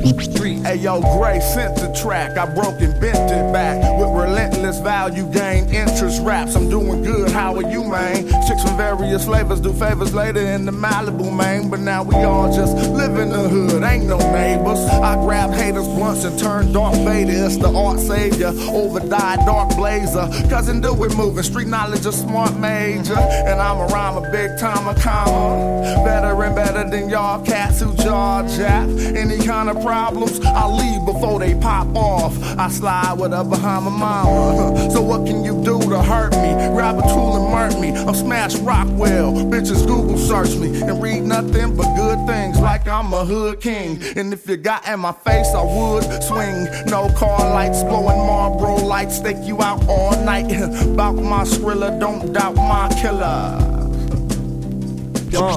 street. 0.07 0.59
Hey 0.61 0.77
yo, 0.77 1.01
Gray 1.01 1.41
sent 1.41 1.77
the 1.77 1.93
track. 2.01 2.37
I 2.37 2.47
broke 2.47 2.81
and 2.81 2.99
bent 3.01 3.31
it 3.31 3.53
back 3.53 3.77
with 3.99 4.09
relentless 4.09 4.79
value 4.81 5.27
gain 5.33 5.73
interest 5.73 6.23
raps. 6.23 6.55
I'm 6.57 6.69
doing 6.69 7.03
good. 7.03 7.31
How 7.31 7.55
are 7.55 7.71
you, 7.71 7.85
man? 7.85 8.27
Chicks 8.47 8.63
from 8.63 8.77
various 8.77 9.25
flavors 9.25 9.61
do 9.61 9.73
favors 9.73 10.15
later 10.15 10.41
in 10.41 10.65
the 10.65 10.73
Malibu, 10.73 11.35
man. 11.35 11.69
But 11.69 11.81
now 11.81 12.03
we 12.03 12.17
all 12.17 12.53
just 12.55 12.75
live 12.91 13.17
in 13.17 13.31
the 13.31 13.49
hood. 13.49 13.83
Ain't 13.83 14.07
no 14.07 14.19
neighbors. 14.19 14.79
I 14.79 15.15
grab 15.17 15.53
haters 15.53 15.87
blunts 15.87 16.25
and 16.25 16.39
turn 16.39 16.73
Darth 16.73 16.99
Vader. 16.99 17.33
It's 17.33 17.57
the 17.57 17.73
art 17.73 18.01
savior 18.01 18.53
over 18.71 19.01
die 19.01 19.37
dark 19.45 19.77
blazer. 19.77 20.29
Cousin 20.49 20.81
do 20.81 20.93
it 21.05 21.17
moving. 21.17 21.43
Street 21.43 21.69
knowledge 21.69 22.07
a 22.07 22.13
smart 22.13 22.57
major, 22.59 23.19
and 23.19 23.61
I'm 23.61 23.79
a 23.79 23.87
rhymer 23.87 24.31
big 24.31 24.59
time 24.59 24.87
a 24.87 24.95
comma. 25.01 26.03
Better 26.05 26.43
and 26.43 26.55
better 26.55 26.89
than 26.89 27.09
y'all 27.09 27.45
cats 27.45 27.81
who 27.81 27.95
jaw 27.97 28.43
jap. 28.43 29.17
Any 29.17 29.39
kind 29.45 29.69
of 29.69 29.83
problems, 29.93 30.41
I 30.41 30.67
leave 30.69 31.05
before 31.05 31.39
they 31.39 31.55
pop 31.55 31.87
off. 31.95 32.35
I 32.59 32.71
slide 32.71 33.19
with 33.19 33.35
a 33.35 33.45
behind 33.45 33.85
my 33.85 33.91
mama. 33.91 34.89
So 34.93 35.03
what 35.03 35.27
can 35.27 35.45
you 35.45 35.63
do 35.63 35.79
to 35.81 36.03
hurt 36.03 36.33
me? 36.33 36.51
Grab 36.75 36.99
a 36.99 37.03
tool 37.03 37.37
and 37.37 37.47
murk 37.53 37.79
me. 37.79 37.91
I'm 37.91 38.15
Smash 38.15 38.57
Rockwell. 38.57 39.33
Bitches 39.53 39.87
Google 39.87 40.17
search 40.17 40.55
me 40.57 40.69
and 40.81 41.03
read 41.03 41.23
nothing 41.23 41.77
but 41.77 41.95
good 41.95 42.27
things 42.27 42.59
like 42.59 42.89
I'm 42.89 43.13
a 43.13 43.25
hood 43.25 43.61
king. 43.61 44.03
And 44.17 44.33
if 44.33 44.49
you 44.49 44.57
got 44.57 44.87
in 44.89 45.01
my 45.01 45.13
face, 45.13 45.49
I 45.55 45.63
would 45.63 46.05
swing. 46.23 46.57
No 46.87 47.13
car 47.15 47.41
lights, 47.51 47.83
blowing 47.83 48.19
Marlboro 48.29 48.77
lights, 48.77 49.17
stake 49.17 49.43
you 49.43 49.61
out 49.61 49.87
all 49.89 50.17
night. 50.25 50.49
Bout 50.97 51.17
my 51.17 51.45
skrilla, 51.45 51.99
don't 52.01 52.33
doubt 52.33 52.57
my 52.57 52.89
killer. 53.01 53.72
Uh. 55.35 55.57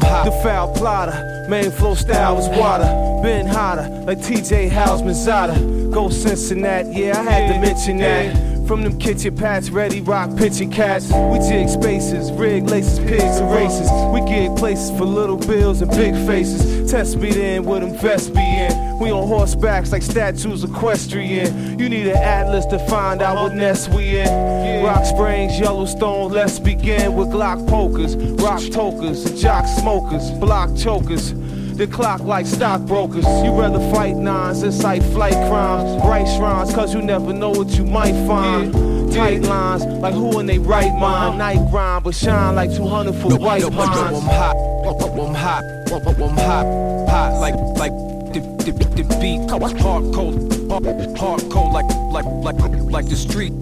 Hot. 0.00 0.24
The 0.24 0.32
foul 0.42 0.74
plotter, 0.74 1.46
main 1.48 1.70
flow 1.70 1.94
style 1.94 2.36
was 2.36 2.48
water. 2.48 2.84
Been 3.22 3.46
hotter, 3.46 3.88
like 4.06 4.18
TJ 4.18 4.70
Houshmandzadeh. 4.70 5.92
Go 5.92 6.08
Cincinnati, 6.08 6.90
yeah, 6.90 7.18
I 7.18 7.22
had 7.22 7.52
to 7.54 7.60
mention 7.60 7.98
that. 7.98 8.66
From 8.68 8.82
them 8.82 8.98
kitchen 8.98 9.34
pats, 9.34 9.70
ready 9.70 10.02
rock 10.02 10.36
pitching 10.36 10.70
cats. 10.70 11.06
We 11.10 11.38
jig 11.48 11.68
spaces, 11.70 12.30
rig 12.32 12.68
laces, 12.68 12.98
pigs 12.98 13.38
and 13.38 13.50
races. 13.50 13.88
We 14.12 14.20
get 14.28 14.56
places 14.58 14.90
for 14.98 15.06
little 15.06 15.38
bills 15.38 15.80
and 15.80 15.90
big 15.92 16.14
faces. 16.26 16.77
Test 16.88 17.18
me 17.18 17.30
then 17.30 17.64
with 17.64 17.82
them 17.82 17.94
vests 17.98 18.30
be 18.30 18.40
in. 18.40 18.98
We 18.98 19.10
on 19.10 19.28
horsebacks 19.28 19.92
like 19.92 20.02
statues 20.02 20.64
equestrian. 20.64 21.78
You 21.78 21.86
need 21.86 22.06
an 22.06 22.16
atlas 22.16 22.64
to 22.66 22.78
find 22.78 23.20
out 23.20 23.36
what 23.36 23.54
nest 23.54 23.90
we 23.90 24.18
in. 24.18 24.82
Rock 24.82 25.04
Springs, 25.04 25.60
Yellowstone, 25.60 26.32
let's 26.32 26.58
begin 26.58 27.14
with 27.14 27.28
Glock 27.28 27.68
pokers, 27.68 28.16
rock 28.42 28.62
tokers, 28.72 29.38
jock 29.38 29.66
smokers, 29.66 30.30
block 30.40 30.74
chokers. 30.78 31.34
The 31.76 31.86
clock 31.86 32.22
like 32.22 32.46
stockbrokers. 32.46 33.26
You 33.44 33.52
rather 33.52 33.78
fight 33.94 34.16
nines, 34.16 34.62
incite 34.62 35.02
flight 35.12 35.34
crimes, 35.34 36.02
bright 36.02 36.26
shrines, 36.36 36.72
cause 36.74 36.94
you 36.94 37.02
never 37.02 37.34
know 37.34 37.50
what 37.50 37.68
you 37.68 37.84
might 37.84 38.14
find. 38.26 38.72
Tight 39.12 39.42
lines, 39.42 39.84
like 39.84 40.14
who 40.14 40.40
in 40.40 40.46
they 40.46 40.58
right 40.58 40.92
mind. 40.94 41.04
Uh-huh. 41.04 41.36
Night 41.36 41.70
grind, 41.70 42.04
but 42.04 42.14
shine 42.14 42.54
like 42.54 42.74
200 42.74 43.14
for 43.16 43.30
Yo, 43.30 43.36
white 43.36 43.60
yo, 43.60 43.68
I'm 43.68 43.74
hot, 43.74 44.56
I'm 44.56 45.34
hot, 45.34 45.77
I'm 45.90 46.36
hot, 46.36 46.66
hot 47.08 47.40
like 47.40 47.54
like 47.78 47.92
the 48.34 48.40
the, 48.64 48.72
the 48.72 49.04
beat, 49.20 49.48
hard 49.48 49.78
cold, 49.80 51.18
hard, 51.18 51.50
cold 51.50 51.72
like 51.72 51.86
like 52.12 52.26
like 52.44 52.92
like 52.92 53.08
the 53.08 53.16
street. 53.16 53.52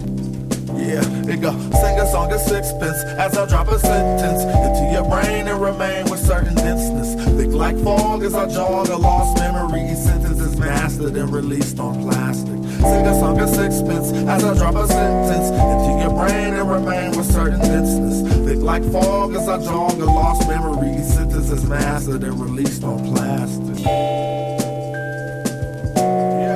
Yeah, 0.75 1.31
it 1.31 1.41
go 1.41 1.51
sing 1.71 1.99
a 1.99 2.05
song 2.11 2.33
of 2.33 2.41
sixpence 2.41 3.01
as 3.17 3.37
I 3.37 3.45
drop 3.47 3.69
a 3.69 3.79
sentence 3.79 4.43
into 4.43 4.91
your 4.91 5.07
brain 5.09 5.47
and 5.47 5.61
remain 5.61 6.09
with 6.09 6.19
certain 6.19 6.55
denseness. 6.55 7.15
Thick 7.37 7.51
like 7.51 7.77
fog 7.81 8.23
as 8.23 8.35
I 8.35 8.47
jog 8.49 8.89
a 8.89 8.97
lost 8.97 9.37
memory. 9.37 9.95
Sentence 9.95 10.41
is 10.41 10.57
mastered 10.57 11.15
and 11.15 11.31
released 11.31 11.79
on 11.79 12.01
plastic. 12.03 12.66
Sing 12.81 13.07
a 13.07 13.13
song 13.19 13.39
of 13.39 13.49
sixpence 13.49 14.11
as 14.11 14.43
I 14.43 14.53
drop 14.53 14.75
a 14.75 14.87
sentence 14.87 15.49
into 15.49 15.99
your 15.99 16.11
brain 16.11 16.53
and 16.53 16.69
remain 16.69 17.09
with 17.17 17.25
certain 17.31 17.59
denseness. 17.59 18.21
Thick 18.45 18.59
like 18.59 18.83
fog 18.91 19.33
as 19.35 19.49
I 19.49 19.57
jog 19.63 19.99
a 19.99 20.05
lost 20.05 20.47
memory. 20.47 21.01
Sentence 21.03 21.49
is 21.49 21.65
mastered 21.65 22.23
and 22.23 22.39
released 22.39 22.83
on 22.83 23.03
plastic. 23.13 23.83
Yeah, 23.83 24.57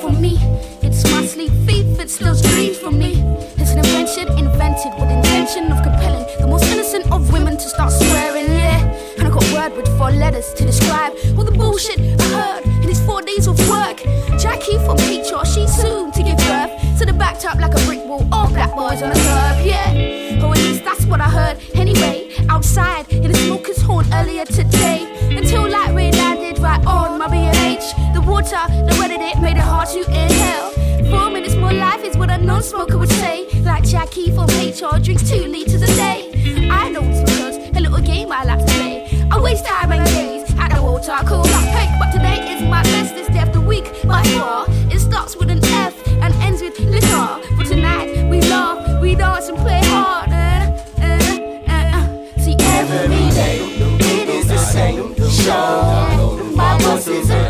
from 0.00 0.20
me. 0.20 0.36
It's 0.82 2.14
steals 2.14 2.42
dreams 2.42 2.78
from 2.78 2.98
me. 2.98 3.22
It's 3.56 3.72
an 3.72 3.78
invention 3.78 4.28
invented 4.38 4.92
with 4.94 5.35
intention 5.46 5.70
of 5.70 5.80
compelling 5.84 6.26
the 6.40 6.46
most 6.46 6.64
innocent 6.72 7.06
of 7.12 7.32
women 7.32 7.56
to 7.56 7.68
start 7.68 7.92
swearing, 7.92 8.46
yeah. 8.46 8.82
And 9.16 9.28
I 9.28 9.30
got 9.30 9.44
word 9.52 9.76
with 9.76 9.86
four 9.96 10.10
letters 10.10 10.52
to 10.54 10.64
describe 10.64 11.12
all 11.38 11.44
the 11.44 11.52
bullshit 11.52 12.00
I 12.00 12.24
heard 12.34 12.64
in 12.82 12.88
these 12.88 13.04
four 13.06 13.22
days 13.22 13.46
of 13.46 13.56
work. 13.68 13.98
Jackie 14.40 14.78
for 14.84 14.96
Peter, 15.06 15.38
she's 15.44 15.72
soon 15.72 16.10
to 16.12 16.22
give 16.24 16.36
birth 16.38 16.72
So 16.98 17.04
the 17.04 17.12
backed 17.12 17.44
up 17.44 17.60
like 17.60 17.74
a 17.74 17.84
brick 17.86 18.04
wall, 18.04 18.26
all 18.32 18.48
black 18.48 18.74
boys 18.74 19.02
on 19.02 19.10
the 19.10 19.20
curb, 19.22 19.64
yeah. 19.64 20.42
Oh, 20.42 20.50
at 20.50 20.58
least 20.58 20.84
that's 20.84 21.06
what 21.06 21.20
I 21.20 21.28
heard 21.28 21.58
anyway, 21.74 22.34
outside 22.48 23.08
in 23.12 23.30
the 23.30 23.38
smoker's 23.38 23.80
horn 23.80 24.04
earlier 24.14 24.44
today. 24.46 25.06
Until 25.30 25.68
light 25.70 25.94
rain 25.94 26.12
landed 26.14 26.58
right 26.58 26.84
on 26.84 27.18
my 27.20 27.28
BH. 27.28 28.14
The 28.14 28.20
water 28.20 28.50
that 28.50 28.96
wetted 28.98 29.20
it 29.20 29.38
made 29.40 29.56
it 29.56 29.62
hard 29.62 29.88
to 29.90 30.00
inhale. 30.00 30.70
Four 31.08 31.30
minutes 31.30 31.54
more 31.54 31.72
life 31.72 32.02
is 32.02 32.16
what 32.16 32.30
a 32.30 32.38
non 32.38 32.64
smoker 32.64 32.98
would 32.98 33.10
say. 33.10 33.45
Like 33.66 33.82
Jackie 33.82 34.30
from 34.30 34.46
HR 34.46 35.00
drinks 35.00 35.28
two 35.28 35.44
liters 35.48 35.82
a 35.82 35.86
day. 35.86 36.30
I 36.70 36.88
know 36.88 37.02
it's 37.02 37.20
because 37.28 37.56
a 37.76 37.80
little 37.80 38.00
game 38.00 38.30
I 38.30 38.44
like 38.44 38.60
to 38.60 38.72
play. 38.74 39.26
I 39.28 39.40
waste 39.40 39.66
time 39.66 39.90
and 39.90 40.06
days 40.06 40.44
at 40.56 40.72
the 40.72 40.80
water 40.80 41.16
cooler. 41.26 41.48
Hey, 41.74 41.92
but 41.98 42.12
today 42.12 42.54
is 42.54 42.62
my 42.62 42.82
bestest 42.84 43.32
day 43.32 43.42
of 43.42 43.52
the 43.52 43.60
week 43.60 43.84
by 44.06 44.22
far. 44.38 44.66
It 44.88 45.00
starts 45.00 45.36
with 45.36 45.50
an 45.50 45.64
F 45.64 45.94
and 46.22 46.32
ends 46.34 46.62
with 46.62 46.78
liquor. 46.78 47.40
But 47.56 47.66
tonight 47.66 48.30
we 48.30 48.40
laugh, 48.42 49.02
we 49.02 49.16
dance 49.16 49.48
and 49.48 49.58
play 49.58 49.80
hard. 49.82 50.30
Uh, 50.30 50.70
uh, 51.02 51.64
uh. 51.66 52.38
See 52.38 52.54
every 52.60 53.30
day 53.34 53.58
it 53.98 54.28
is 54.28 54.46
the 54.46 54.58
same 54.58 55.12
show. 55.28 56.52
My 56.54 56.78
boss 56.78 57.08
is 57.08 57.30
an 57.30 57.45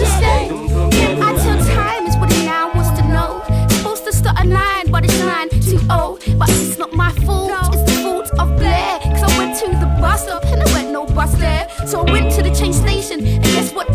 I. 0.00 0.48
Until 0.48 1.58
time 1.74 2.06
is 2.06 2.16
what 2.16 2.30
now 2.44 2.72
wants 2.74 2.90
to 3.00 3.06
know. 3.08 3.42
Supposed 3.68 4.04
to 4.04 4.12
start 4.12 4.38
a 4.40 4.46
line, 4.46 4.90
but 4.90 5.04
it's 5.04 5.18
old. 5.20 5.80
Oh. 5.90 6.18
But 6.38 6.50
it's 6.50 6.78
not 6.78 6.92
my 6.92 7.12
fault, 7.26 7.52
it's 7.74 7.90
the 7.90 8.02
fault 8.02 8.30
of 8.38 8.56
Blair. 8.56 9.00
Cause 9.00 9.22
I 9.24 9.38
went 9.38 9.58
to 9.60 9.66
the 9.68 9.86
bus 10.00 10.22
stop 10.24 10.44
and 10.44 10.60
there 10.60 10.74
went 10.74 10.90
no 10.90 11.06
bus 11.06 11.34
there. 11.34 11.68
So 11.86 12.00
I 12.06 12.12
went 12.12 12.32
to 12.34 12.42
the 12.42 12.54
train 12.54 12.72
station 12.72 13.26
and 13.26 13.42
guess 13.42 13.72
what 13.72 13.87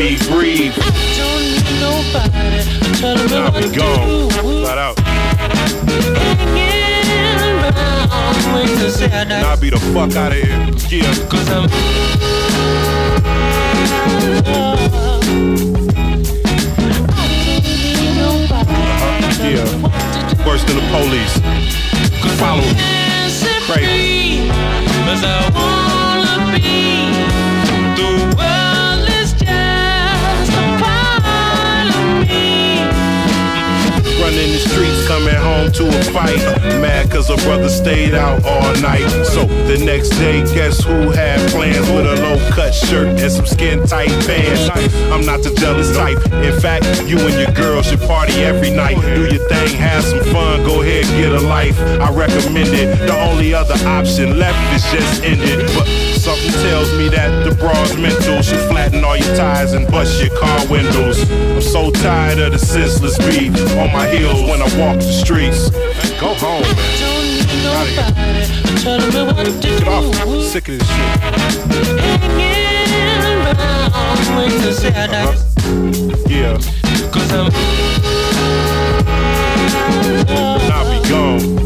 me 0.00 0.16
breathe. 0.30 0.74
Don't 0.74 1.44
need 1.44 1.76
nobody 1.78 2.64
telling 2.96 3.28
me 3.28 3.36
I'll 3.36 3.52
what 3.52 3.62
to 3.62 3.68
do. 3.68 3.80
Flat 4.62 4.78
out. 4.78 4.98
Hanging 6.56 7.40
around, 7.60 8.54
wait 8.54 8.68
to 8.78 8.90
say 8.90 9.10
I 9.12 9.24
Now 9.24 9.56
be 9.56 9.68
the 9.68 9.78
fuck 9.92 10.16
out 10.16 10.32
of 10.32 10.38
here. 10.38 10.56
Yeah. 10.88 11.28
Cause 11.28 11.50
I'm 11.50 11.68
Yeah. 19.44 20.46
Worse 20.46 20.64
than 20.64 20.76
the 20.76 20.86
police. 20.90 21.34
Follow 22.38 22.69
streets, 34.70 35.06
coming 35.06 35.34
home 35.34 35.70
to 35.72 35.88
a 35.88 36.02
fight. 36.12 36.38
Mad 36.80 37.10
cause 37.10 37.30
a 37.30 37.36
brother 37.44 37.68
stayed 37.68 38.14
out 38.14 38.44
all 38.44 38.74
night. 38.80 39.08
So 39.24 39.44
the 39.66 39.82
next 39.84 40.10
day, 40.10 40.42
guess 40.54 40.82
who 40.82 41.10
had 41.10 41.38
plans 41.50 41.88
with 41.90 42.06
a 42.06 42.16
low 42.22 42.38
cut 42.50 42.72
shirt 42.72 43.08
and 43.20 43.32
some 43.32 43.46
skin 43.46 43.86
tight 43.86 44.10
pants? 44.26 44.70
I'm 45.12 45.24
not 45.26 45.42
the 45.42 45.54
jealous 45.54 45.94
type. 45.96 46.18
In 46.44 46.58
fact, 46.60 46.84
you 47.06 47.18
and 47.18 47.34
your 47.34 47.52
girl 47.54 47.82
should 47.82 48.00
party 48.00 48.34
every 48.44 48.70
night. 48.70 49.00
Do 49.00 49.22
your 49.26 49.46
thing, 49.48 49.76
have 49.76 50.04
some 50.04 50.24
fun, 50.32 50.64
go 50.64 50.82
ahead, 50.82 51.04
get 51.20 51.32
a 51.32 51.40
life. 51.40 51.78
I 52.00 52.12
recommend 52.12 52.68
it. 52.74 52.98
The 53.06 53.16
only 53.28 53.52
other 53.54 53.74
option 53.86 54.38
left 54.38 54.60
is 54.74 54.84
just 54.92 55.24
end 55.24 55.40
it. 55.42 55.60
But 55.74 55.86
something 56.20 56.52
tells 56.60 56.92
me 56.98 57.08
that 57.08 57.48
the 57.48 57.54
broad's 57.54 57.96
mental 57.96 58.42
should 58.42 58.60
flatten 58.68 59.02
all 59.02 59.16
your 59.16 59.34
tires 59.36 59.72
and 59.72 59.86
bust 59.90 60.22
your 60.22 60.36
car 60.38 60.66
windows. 60.68 61.18
I'm 61.30 61.62
so 61.62 61.90
tired 61.90 62.38
of 62.38 62.52
the 62.52 62.58
senseless 62.58 63.16
beat 63.18 63.58
on 63.78 63.90
my 63.90 64.06
heels 64.08 64.42
when 64.42 64.60
I 64.60 64.68
walk 64.78 64.98
the 64.98 65.12
streets. 65.12 65.70
Go 66.20 66.34
home, 66.34 66.60
man. 66.60 66.76
Don't 67.00 67.24
need 67.24 67.62
nobody 67.64 68.00
telling 68.82 69.14
me 69.14 69.32
what 69.32 69.46
to 69.46 69.52
Get 69.60 69.88
off. 69.88 70.12
do 70.24 70.42
Sick 70.42 70.68
of 70.68 70.78
this 70.78 70.88
shit. 70.88 71.20
Hanging 72.36 73.40
around, 73.40 74.36
wait 74.36 74.52
to 74.60 74.74
say 74.74 74.92
I 74.92 75.06
die 75.06 75.36
Yeah. 76.28 76.58
Cause 77.10 77.32
I'm 77.32 77.50
I'll 80.70 81.02
be 81.02 81.08
gone. 81.08 81.59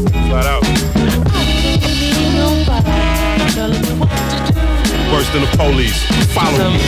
Than 5.23 5.41
the 5.41 5.57
police. 5.57 6.03
Follow 6.33 6.71
me. 6.71 6.79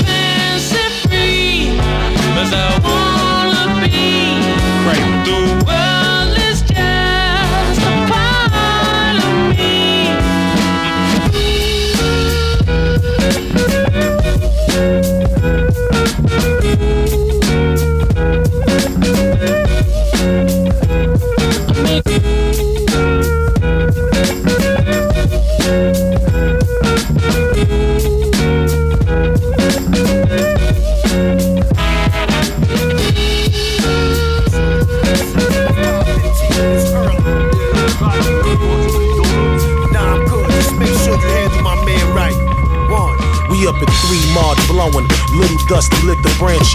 Cradle 4.83 5.23
through. 5.23 5.86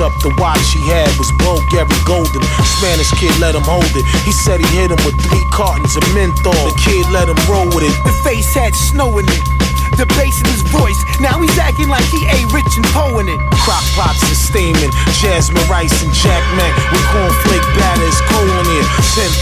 Up. 0.03 0.13
The 0.21 0.35
watch 0.39 0.75
he 0.75 0.83
had 0.91 1.09
was 1.17 1.31
Bo 1.39 1.63
Gary 1.71 1.89
Golden. 2.05 2.43
Spanish 2.77 3.11
kid 3.23 3.33
let 3.39 3.55
him 3.55 3.63
hold 3.63 3.87
it. 3.95 4.05
He 4.27 4.33
said 4.33 4.59
he 4.59 4.67
hit 4.75 4.91
him 4.91 4.99
with 5.07 5.15
three 5.23 5.47
cartons 5.55 5.97
of 5.97 6.03
menthol. 6.13 6.53
The 6.53 6.75
kid 6.83 7.07
let 7.15 7.31
him 7.31 7.39
roll 7.49 7.67
with 7.71 7.87
it. 7.87 7.95
The 8.05 8.13
face 8.27 8.53
had 8.53 8.75
snow 8.75 9.19
in 9.19 9.27
it. 9.29 9.62
The 10.01 10.09
bass 10.17 10.41
in 10.41 10.49
his 10.49 10.65
voice. 10.73 10.99
Now 11.21 11.39
he's 11.39 11.57
acting 11.59 11.89
like 11.89 12.05
he 12.09 12.25
ain't 12.27 12.51
rich 12.51 12.67
and 12.75 12.87
Poe 12.91 13.21
in 13.21 13.29
it. 13.29 13.39
Crock 13.63 13.85
pots 13.95 14.25
is 14.27 14.41
steaming. 14.41 14.91
Jasmine 15.21 15.63
rice 15.69 15.95
and 16.03 16.11
Jack 16.13 16.43
Mac 16.57 16.73
with 16.91 17.05
cornflake 17.13 17.67
batter 17.77 18.09
is 18.09 18.21
cold 18.33 18.51
on 18.57 18.67
here. 18.67 18.89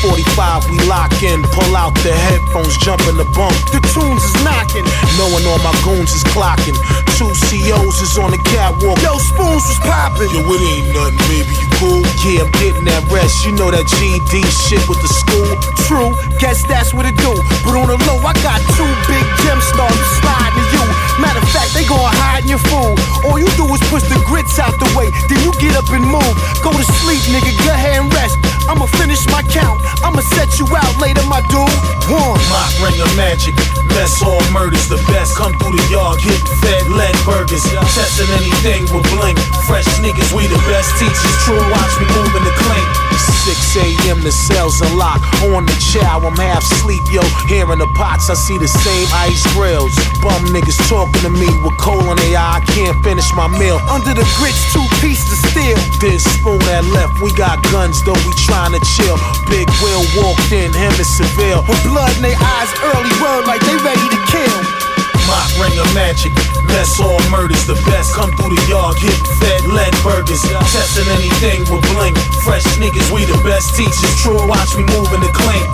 1045, 0.02 0.68
we 0.68 0.76
lock 0.90 1.14
in. 1.22 1.40
Pull 1.54 1.72
out 1.78 1.94
the 2.02 2.12
headphones, 2.12 2.76
jump 2.82 3.00
in 3.06 3.16
the 3.16 3.28
bump. 3.32 3.54
The 3.70 3.80
tunes 3.94 4.20
is 4.26 4.36
knocking. 4.42 4.84
Knowing 5.16 5.46
all 5.46 5.62
my 5.62 5.72
goons 5.86 6.12
is 6.12 6.26
clocking. 6.34 6.76
Two 7.14 7.30
COs 7.48 8.02
is 8.02 8.18
on 8.18 8.34
the 8.34 8.40
catwalk. 8.50 8.98
Yo, 9.00 9.16
spoons 9.16 9.64
was 9.64 9.80
popping. 9.86 10.28
Yo, 10.34 10.42
it 10.42 10.60
ain't 10.60 10.90
nothing, 10.90 11.16
baby. 11.30 11.54
You 11.54 11.69
Yeah, 11.80 12.44
I'm 12.44 12.52
getting 12.60 12.84
that 12.92 13.00
rest. 13.08 13.40
You 13.48 13.56
know 13.56 13.72
that 13.72 13.88
GD 13.88 14.44
shit 14.44 14.84
with 14.84 15.00
the 15.00 15.08
school. 15.08 15.48
True, 15.88 16.12
guess 16.36 16.60
that's 16.68 16.92
what 16.92 17.08
it 17.08 17.16
do. 17.16 17.32
But 17.64 17.72
on 17.72 17.88
the 17.88 17.96
low, 18.04 18.20
I 18.20 18.36
got 18.44 18.60
two 18.76 18.90
big 19.08 19.24
gemstones 19.40 19.96
sliding 20.20 20.60
to 20.60 20.76
you. 20.76 20.84
Matter 21.16 21.40
of 21.40 21.48
fact, 21.48 21.72
they 21.72 21.88
gon' 21.88 22.04
hide 22.20 22.44
in 22.44 22.52
your 22.52 22.60
food. 22.68 23.00
All 23.24 23.40
you 23.40 23.48
do 23.56 23.64
is 23.72 23.80
push 23.88 24.04
the 24.12 24.20
grits 24.28 24.60
out 24.60 24.76
the 24.76 24.92
way, 24.92 25.08
then 25.32 25.40
you 25.40 25.56
get 25.56 25.72
up 25.72 25.88
and 25.88 26.04
move. 26.04 26.36
Go 26.60 26.68
to 26.68 26.84
sleep, 27.00 27.24
nigga. 27.32 27.48
Go 27.64 27.72
ahead 27.72 28.04
and 28.04 28.12
rest. 28.12 28.36
I'ma 28.68 28.84
finish 29.00 29.24
my 29.32 29.40
count. 29.48 29.80
I'ma 30.04 30.20
set 30.36 30.60
you 30.60 30.68
out 30.68 31.00
later, 31.00 31.24
my 31.32 31.40
dude. 31.48 31.64
One. 32.12 32.36
Mock 32.52 32.76
ring 32.84 33.00
of 33.00 33.08
magic. 33.16 33.56
Mess 33.96 34.20
hall 34.20 34.40
murders 34.52 34.88
the 34.88 35.00
best. 35.10 35.36
Come 35.36 35.52
through 35.58 35.76
the 35.76 35.86
yard, 35.90 36.20
get 36.22 36.40
fed 36.62 36.86
lead 36.90 37.16
burgers. 37.26 37.64
Testing 37.94 38.30
anything 38.38 38.86
with 38.94 39.06
blink. 39.14 39.38
Fresh 39.66 39.88
niggas, 39.98 40.30
we 40.32 40.46
the 40.46 40.60
best 40.70 40.90
teachers. 40.98 41.36
True, 41.44 41.62
watch 41.70 41.92
me 41.98 42.06
moving 42.14 42.44
the 42.44 42.54
clink. 42.54 43.10
6 43.44 43.76
a.m. 43.76 44.20
the 44.20 44.30
cells 44.32 44.80
unlock. 44.80 45.20
On 45.56 45.64
the 45.64 45.76
chow, 45.80 46.20
I'm 46.20 46.36
half 46.36 46.62
sleep, 46.62 47.02
yo. 47.10 47.24
Here 47.48 47.66
in 47.72 47.78
the 47.80 47.88
pots, 47.96 48.28
I 48.28 48.34
see 48.34 48.58
the 48.58 48.68
same 48.68 49.08
ice 49.16 49.42
grills. 49.56 49.96
Bum 50.20 50.44
niggas 50.52 50.76
talking 50.88 51.24
to 51.24 51.32
me 51.32 51.48
with 51.64 51.76
coal 51.80 52.04
in 52.12 52.16
their 52.20 52.36
eye. 52.36 52.60
I 52.60 52.64
can't 52.76 52.96
finish 53.02 53.26
my 53.32 53.48
meal. 53.48 53.80
Under 53.88 54.12
the 54.12 54.26
grits, 54.36 54.60
two 54.72 54.84
pieces 55.00 55.32
of 55.32 55.40
steel. 55.50 55.78
This 56.04 56.22
spoon 56.36 56.60
that 56.68 56.84
left, 56.92 57.20
we 57.24 57.32
got 57.32 57.64
guns 57.72 58.04
though, 58.04 58.18
we 58.28 58.32
trying 58.44 58.76
to 58.76 58.82
chill. 58.84 59.16
Big 59.48 59.66
Will 59.80 60.04
walked 60.20 60.52
in, 60.52 60.68
him 60.76 60.92
and 60.92 61.08
Seville. 61.08 61.64
With 61.64 61.80
blood 61.88 62.12
in 62.20 62.22
their 62.22 62.36
eyes, 62.36 62.70
early 62.92 63.12
word 63.24 63.48
like 63.48 63.64
they 63.64 63.79
ready 63.84 64.06
to 64.08 64.20
kill. 64.28 64.58
Mock 65.26 65.50
ring 65.62 65.76
of 65.78 65.88
magic. 65.94 66.32
Mess 66.66 66.98
all 66.98 67.20
murders 67.30 67.64
the 67.66 67.78
best. 67.86 68.14
Come 68.14 68.30
through 68.34 68.54
the 68.54 68.62
yard, 68.66 68.96
get 68.98 69.14
fed 69.38 69.62
lead 69.70 69.94
burgers. 70.02 70.42
Testing 70.74 71.06
anything 71.14 71.62
with 71.70 71.84
bling. 71.94 72.14
Fresh 72.42 72.64
sneakers, 72.76 73.10
we 73.12 73.24
the 73.24 73.38
best 73.46 73.74
teachers. 73.76 74.14
True, 74.18 74.42
watch 74.48 74.74
me 74.74 74.84
moving 74.90 75.22
the 75.22 75.32
clink. 75.32 75.66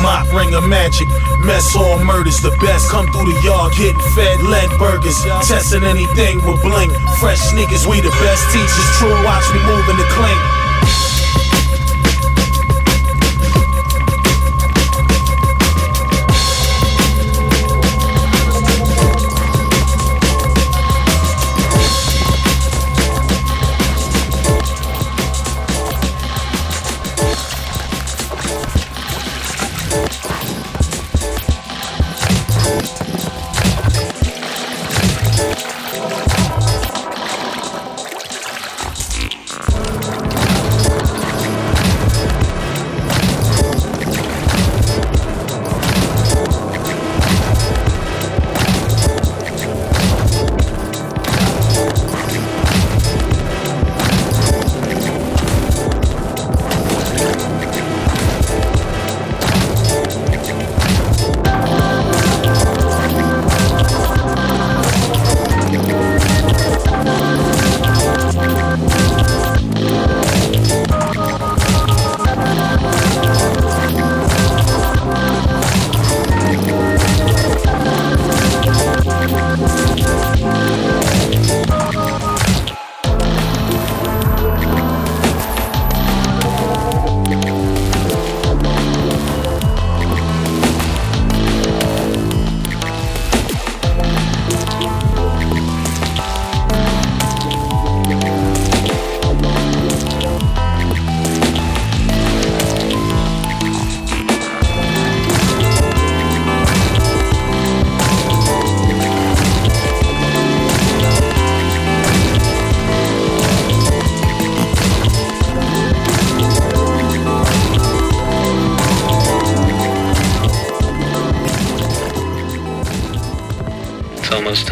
Mock 0.00 0.26
ring 0.32 0.54
of 0.54 0.64
magic. 0.66 1.08
Mess 1.44 1.76
all 1.76 1.98
murders 2.02 2.40
the 2.40 2.56
best. 2.64 2.88
Come 2.90 3.06
through 3.12 3.28
the 3.30 3.38
yard, 3.44 3.72
get 3.76 3.94
fed 4.16 4.40
lead 4.42 4.70
burgers. 4.78 5.18
Testing 5.44 5.84
anything 5.84 6.40
with 6.44 6.62
bling. 6.62 6.90
Fresh 7.20 7.40
sneakers, 7.52 7.86
we 7.86 8.00
the 8.00 8.14
best 8.24 8.42
teachers. 8.50 8.88
True, 8.98 9.14
watch 9.22 9.46
me 9.52 9.60
moving 9.62 9.98
the 10.00 10.08
clink. 10.16 10.40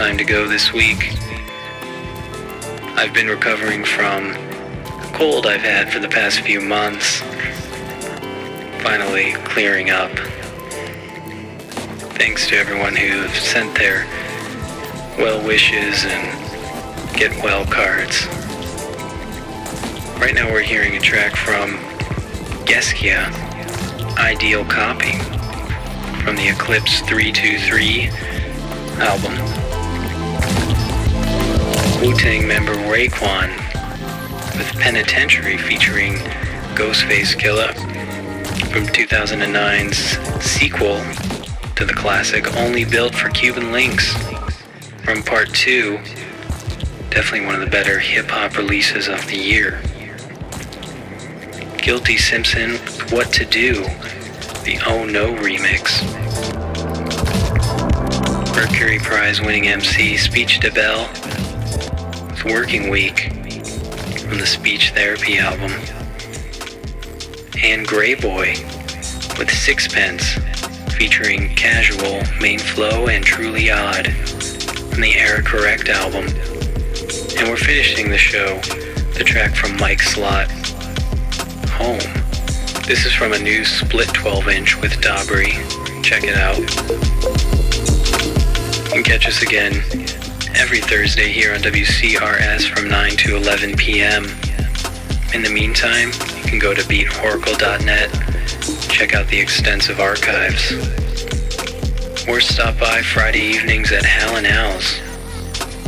Time 0.00 0.16
to 0.16 0.24
go 0.24 0.48
this 0.48 0.72
week. 0.72 1.12
I've 2.96 3.12
been 3.12 3.26
recovering 3.26 3.84
from 3.84 4.30
a 4.30 5.10
cold 5.12 5.46
I've 5.46 5.60
had 5.60 5.92
for 5.92 5.98
the 5.98 6.08
past 6.08 6.40
few 6.40 6.58
months. 6.58 7.20
Finally 8.82 9.34
clearing 9.44 9.90
up. 9.90 10.10
Thanks 12.16 12.48
to 12.48 12.56
everyone 12.56 12.96
who 12.96 13.28
sent 13.28 13.76
their 13.76 14.06
well 15.18 15.46
wishes 15.46 16.06
and 16.06 17.18
get 17.18 17.30
well 17.44 17.66
cards. 17.66 18.26
Right 20.18 20.32
now 20.34 20.50
we're 20.50 20.62
hearing 20.62 20.96
a 20.96 21.00
track 21.00 21.36
from 21.36 21.76
Geskia, 22.64 23.30
Ideal 24.16 24.64
Copy, 24.64 25.12
from 26.24 26.36
the 26.36 26.48
Eclipse 26.48 27.00
323 27.00 28.08
album. 29.02 29.49
Wu-Tang 32.00 32.48
member 32.48 32.72
Raekwon 32.72 33.54
with 34.56 34.72
Penitentiary 34.80 35.58
featuring 35.58 36.14
Ghostface 36.74 37.36
Killah 37.36 37.74
from 38.72 38.86
2009's 38.86 40.18
sequel 40.42 40.96
to 41.76 41.84
the 41.84 41.92
classic 41.92 42.56
Only 42.56 42.86
Built 42.86 43.14
for 43.14 43.28
Cuban 43.28 43.64
Linx 43.64 44.16
from 45.04 45.22
Part 45.22 45.52
2. 45.52 45.98
Definitely 47.10 47.44
one 47.44 47.54
of 47.54 47.60
the 47.60 47.70
better 47.70 47.98
hip-hop 47.98 48.56
releases 48.56 49.06
of 49.06 49.26
the 49.26 49.36
year. 49.36 49.82
Guilty 51.76 52.16
Simpson, 52.16 52.76
What 53.10 53.30
to 53.34 53.44
Do, 53.44 53.74
the 54.64 54.80
Oh 54.86 55.04
No 55.04 55.34
remix. 55.34 56.00
Mercury 58.56 58.98
Prize 59.00 59.42
winning 59.42 59.68
MC 59.68 60.16
Speech 60.16 60.60
Debelle 60.60 61.29
working 62.44 62.90
week 62.90 63.32
from 64.20 64.38
the 64.38 64.46
Speech 64.46 64.90
Therapy 64.90 65.38
album. 65.38 65.72
And 67.62 67.86
Greyboy 67.86 68.58
with 69.38 69.50
Sixpence 69.50 70.34
featuring 70.94 71.54
Casual, 71.54 72.22
Main 72.40 72.58
Flow, 72.58 73.08
and 73.08 73.24
Truly 73.24 73.70
Odd 73.70 74.08
from 74.08 75.02
the 75.02 75.14
Air 75.16 75.42
Correct 75.42 75.88
album. 75.88 76.26
And 77.38 77.48
we're 77.48 77.56
finishing 77.56 78.10
the 78.10 78.18
show, 78.18 78.58
the 79.14 79.24
track 79.24 79.54
from 79.54 79.76
Mike 79.76 80.02
Slott, 80.02 80.50
Home. 81.72 81.98
This 82.86 83.04
is 83.04 83.12
from 83.12 83.32
a 83.32 83.38
new 83.38 83.64
split 83.64 84.08
12 84.08 84.48
inch 84.48 84.80
with 84.80 84.92
Dobry. 85.00 85.52
Check 86.02 86.24
it 86.24 86.36
out. 86.36 86.58
And 88.94 89.04
catch 89.04 89.26
us 89.26 89.42
again 89.42 90.09
every 90.60 90.80
Thursday 90.80 91.32
here 91.32 91.54
on 91.54 91.60
WCRS 91.60 92.68
from 92.68 92.86
9 92.86 93.12
to 93.12 93.34
11 93.34 93.78
p.m. 93.78 94.24
In 95.32 95.42
the 95.42 95.48
meantime, 95.50 96.08
you 96.36 96.44
can 96.44 96.58
go 96.58 96.74
to 96.74 96.82
beatoracle.net, 96.82 98.10
check 98.90 99.14
out 99.14 99.26
the 99.28 99.40
extensive 99.40 100.00
archives, 100.00 100.72
or 102.28 102.42
stop 102.42 102.78
by 102.78 103.00
Friday 103.00 103.40
evenings 103.40 103.90
at 103.90 104.04
Hal 104.04 104.36
and 104.36 104.46
Al's. 104.46 104.98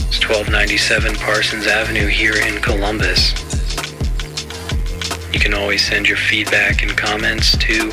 It's 0.09 0.27
1297 0.27 1.17
Parsons 1.17 1.67
Avenue 1.67 2.07
here 2.07 2.37
in 2.37 2.59
Columbus. 2.63 3.33
You 5.35 5.39
can 5.39 5.53
always 5.53 5.87
send 5.87 6.09
your 6.09 6.17
feedback 6.17 6.83
and 6.83 6.97
comments 6.97 7.59
to 7.59 7.91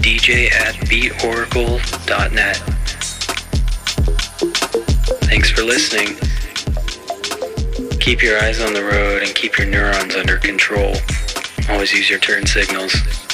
dj 0.00 0.50
at 0.50 0.76
beatoracle.net. 0.76 2.75
For 5.56 5.62
listening. 5.62 6.16
Keep 7.98 8.22
your 8.22 8.38
eyes 8.42 8.60
on 8.60 8.74
the 8.74 8.84
road 8.84 9.22
and 9.22 9.34
keep 9.34 9.56
your 9.56 9.66
neurons 9.66 10.14
under 10.14 10.36
control. 10.36 10.94
Always 11.70 11.94
use 11.94 12.10
your 12.10 12.18
turn 12.18 12.44
signals. 12.44 13.25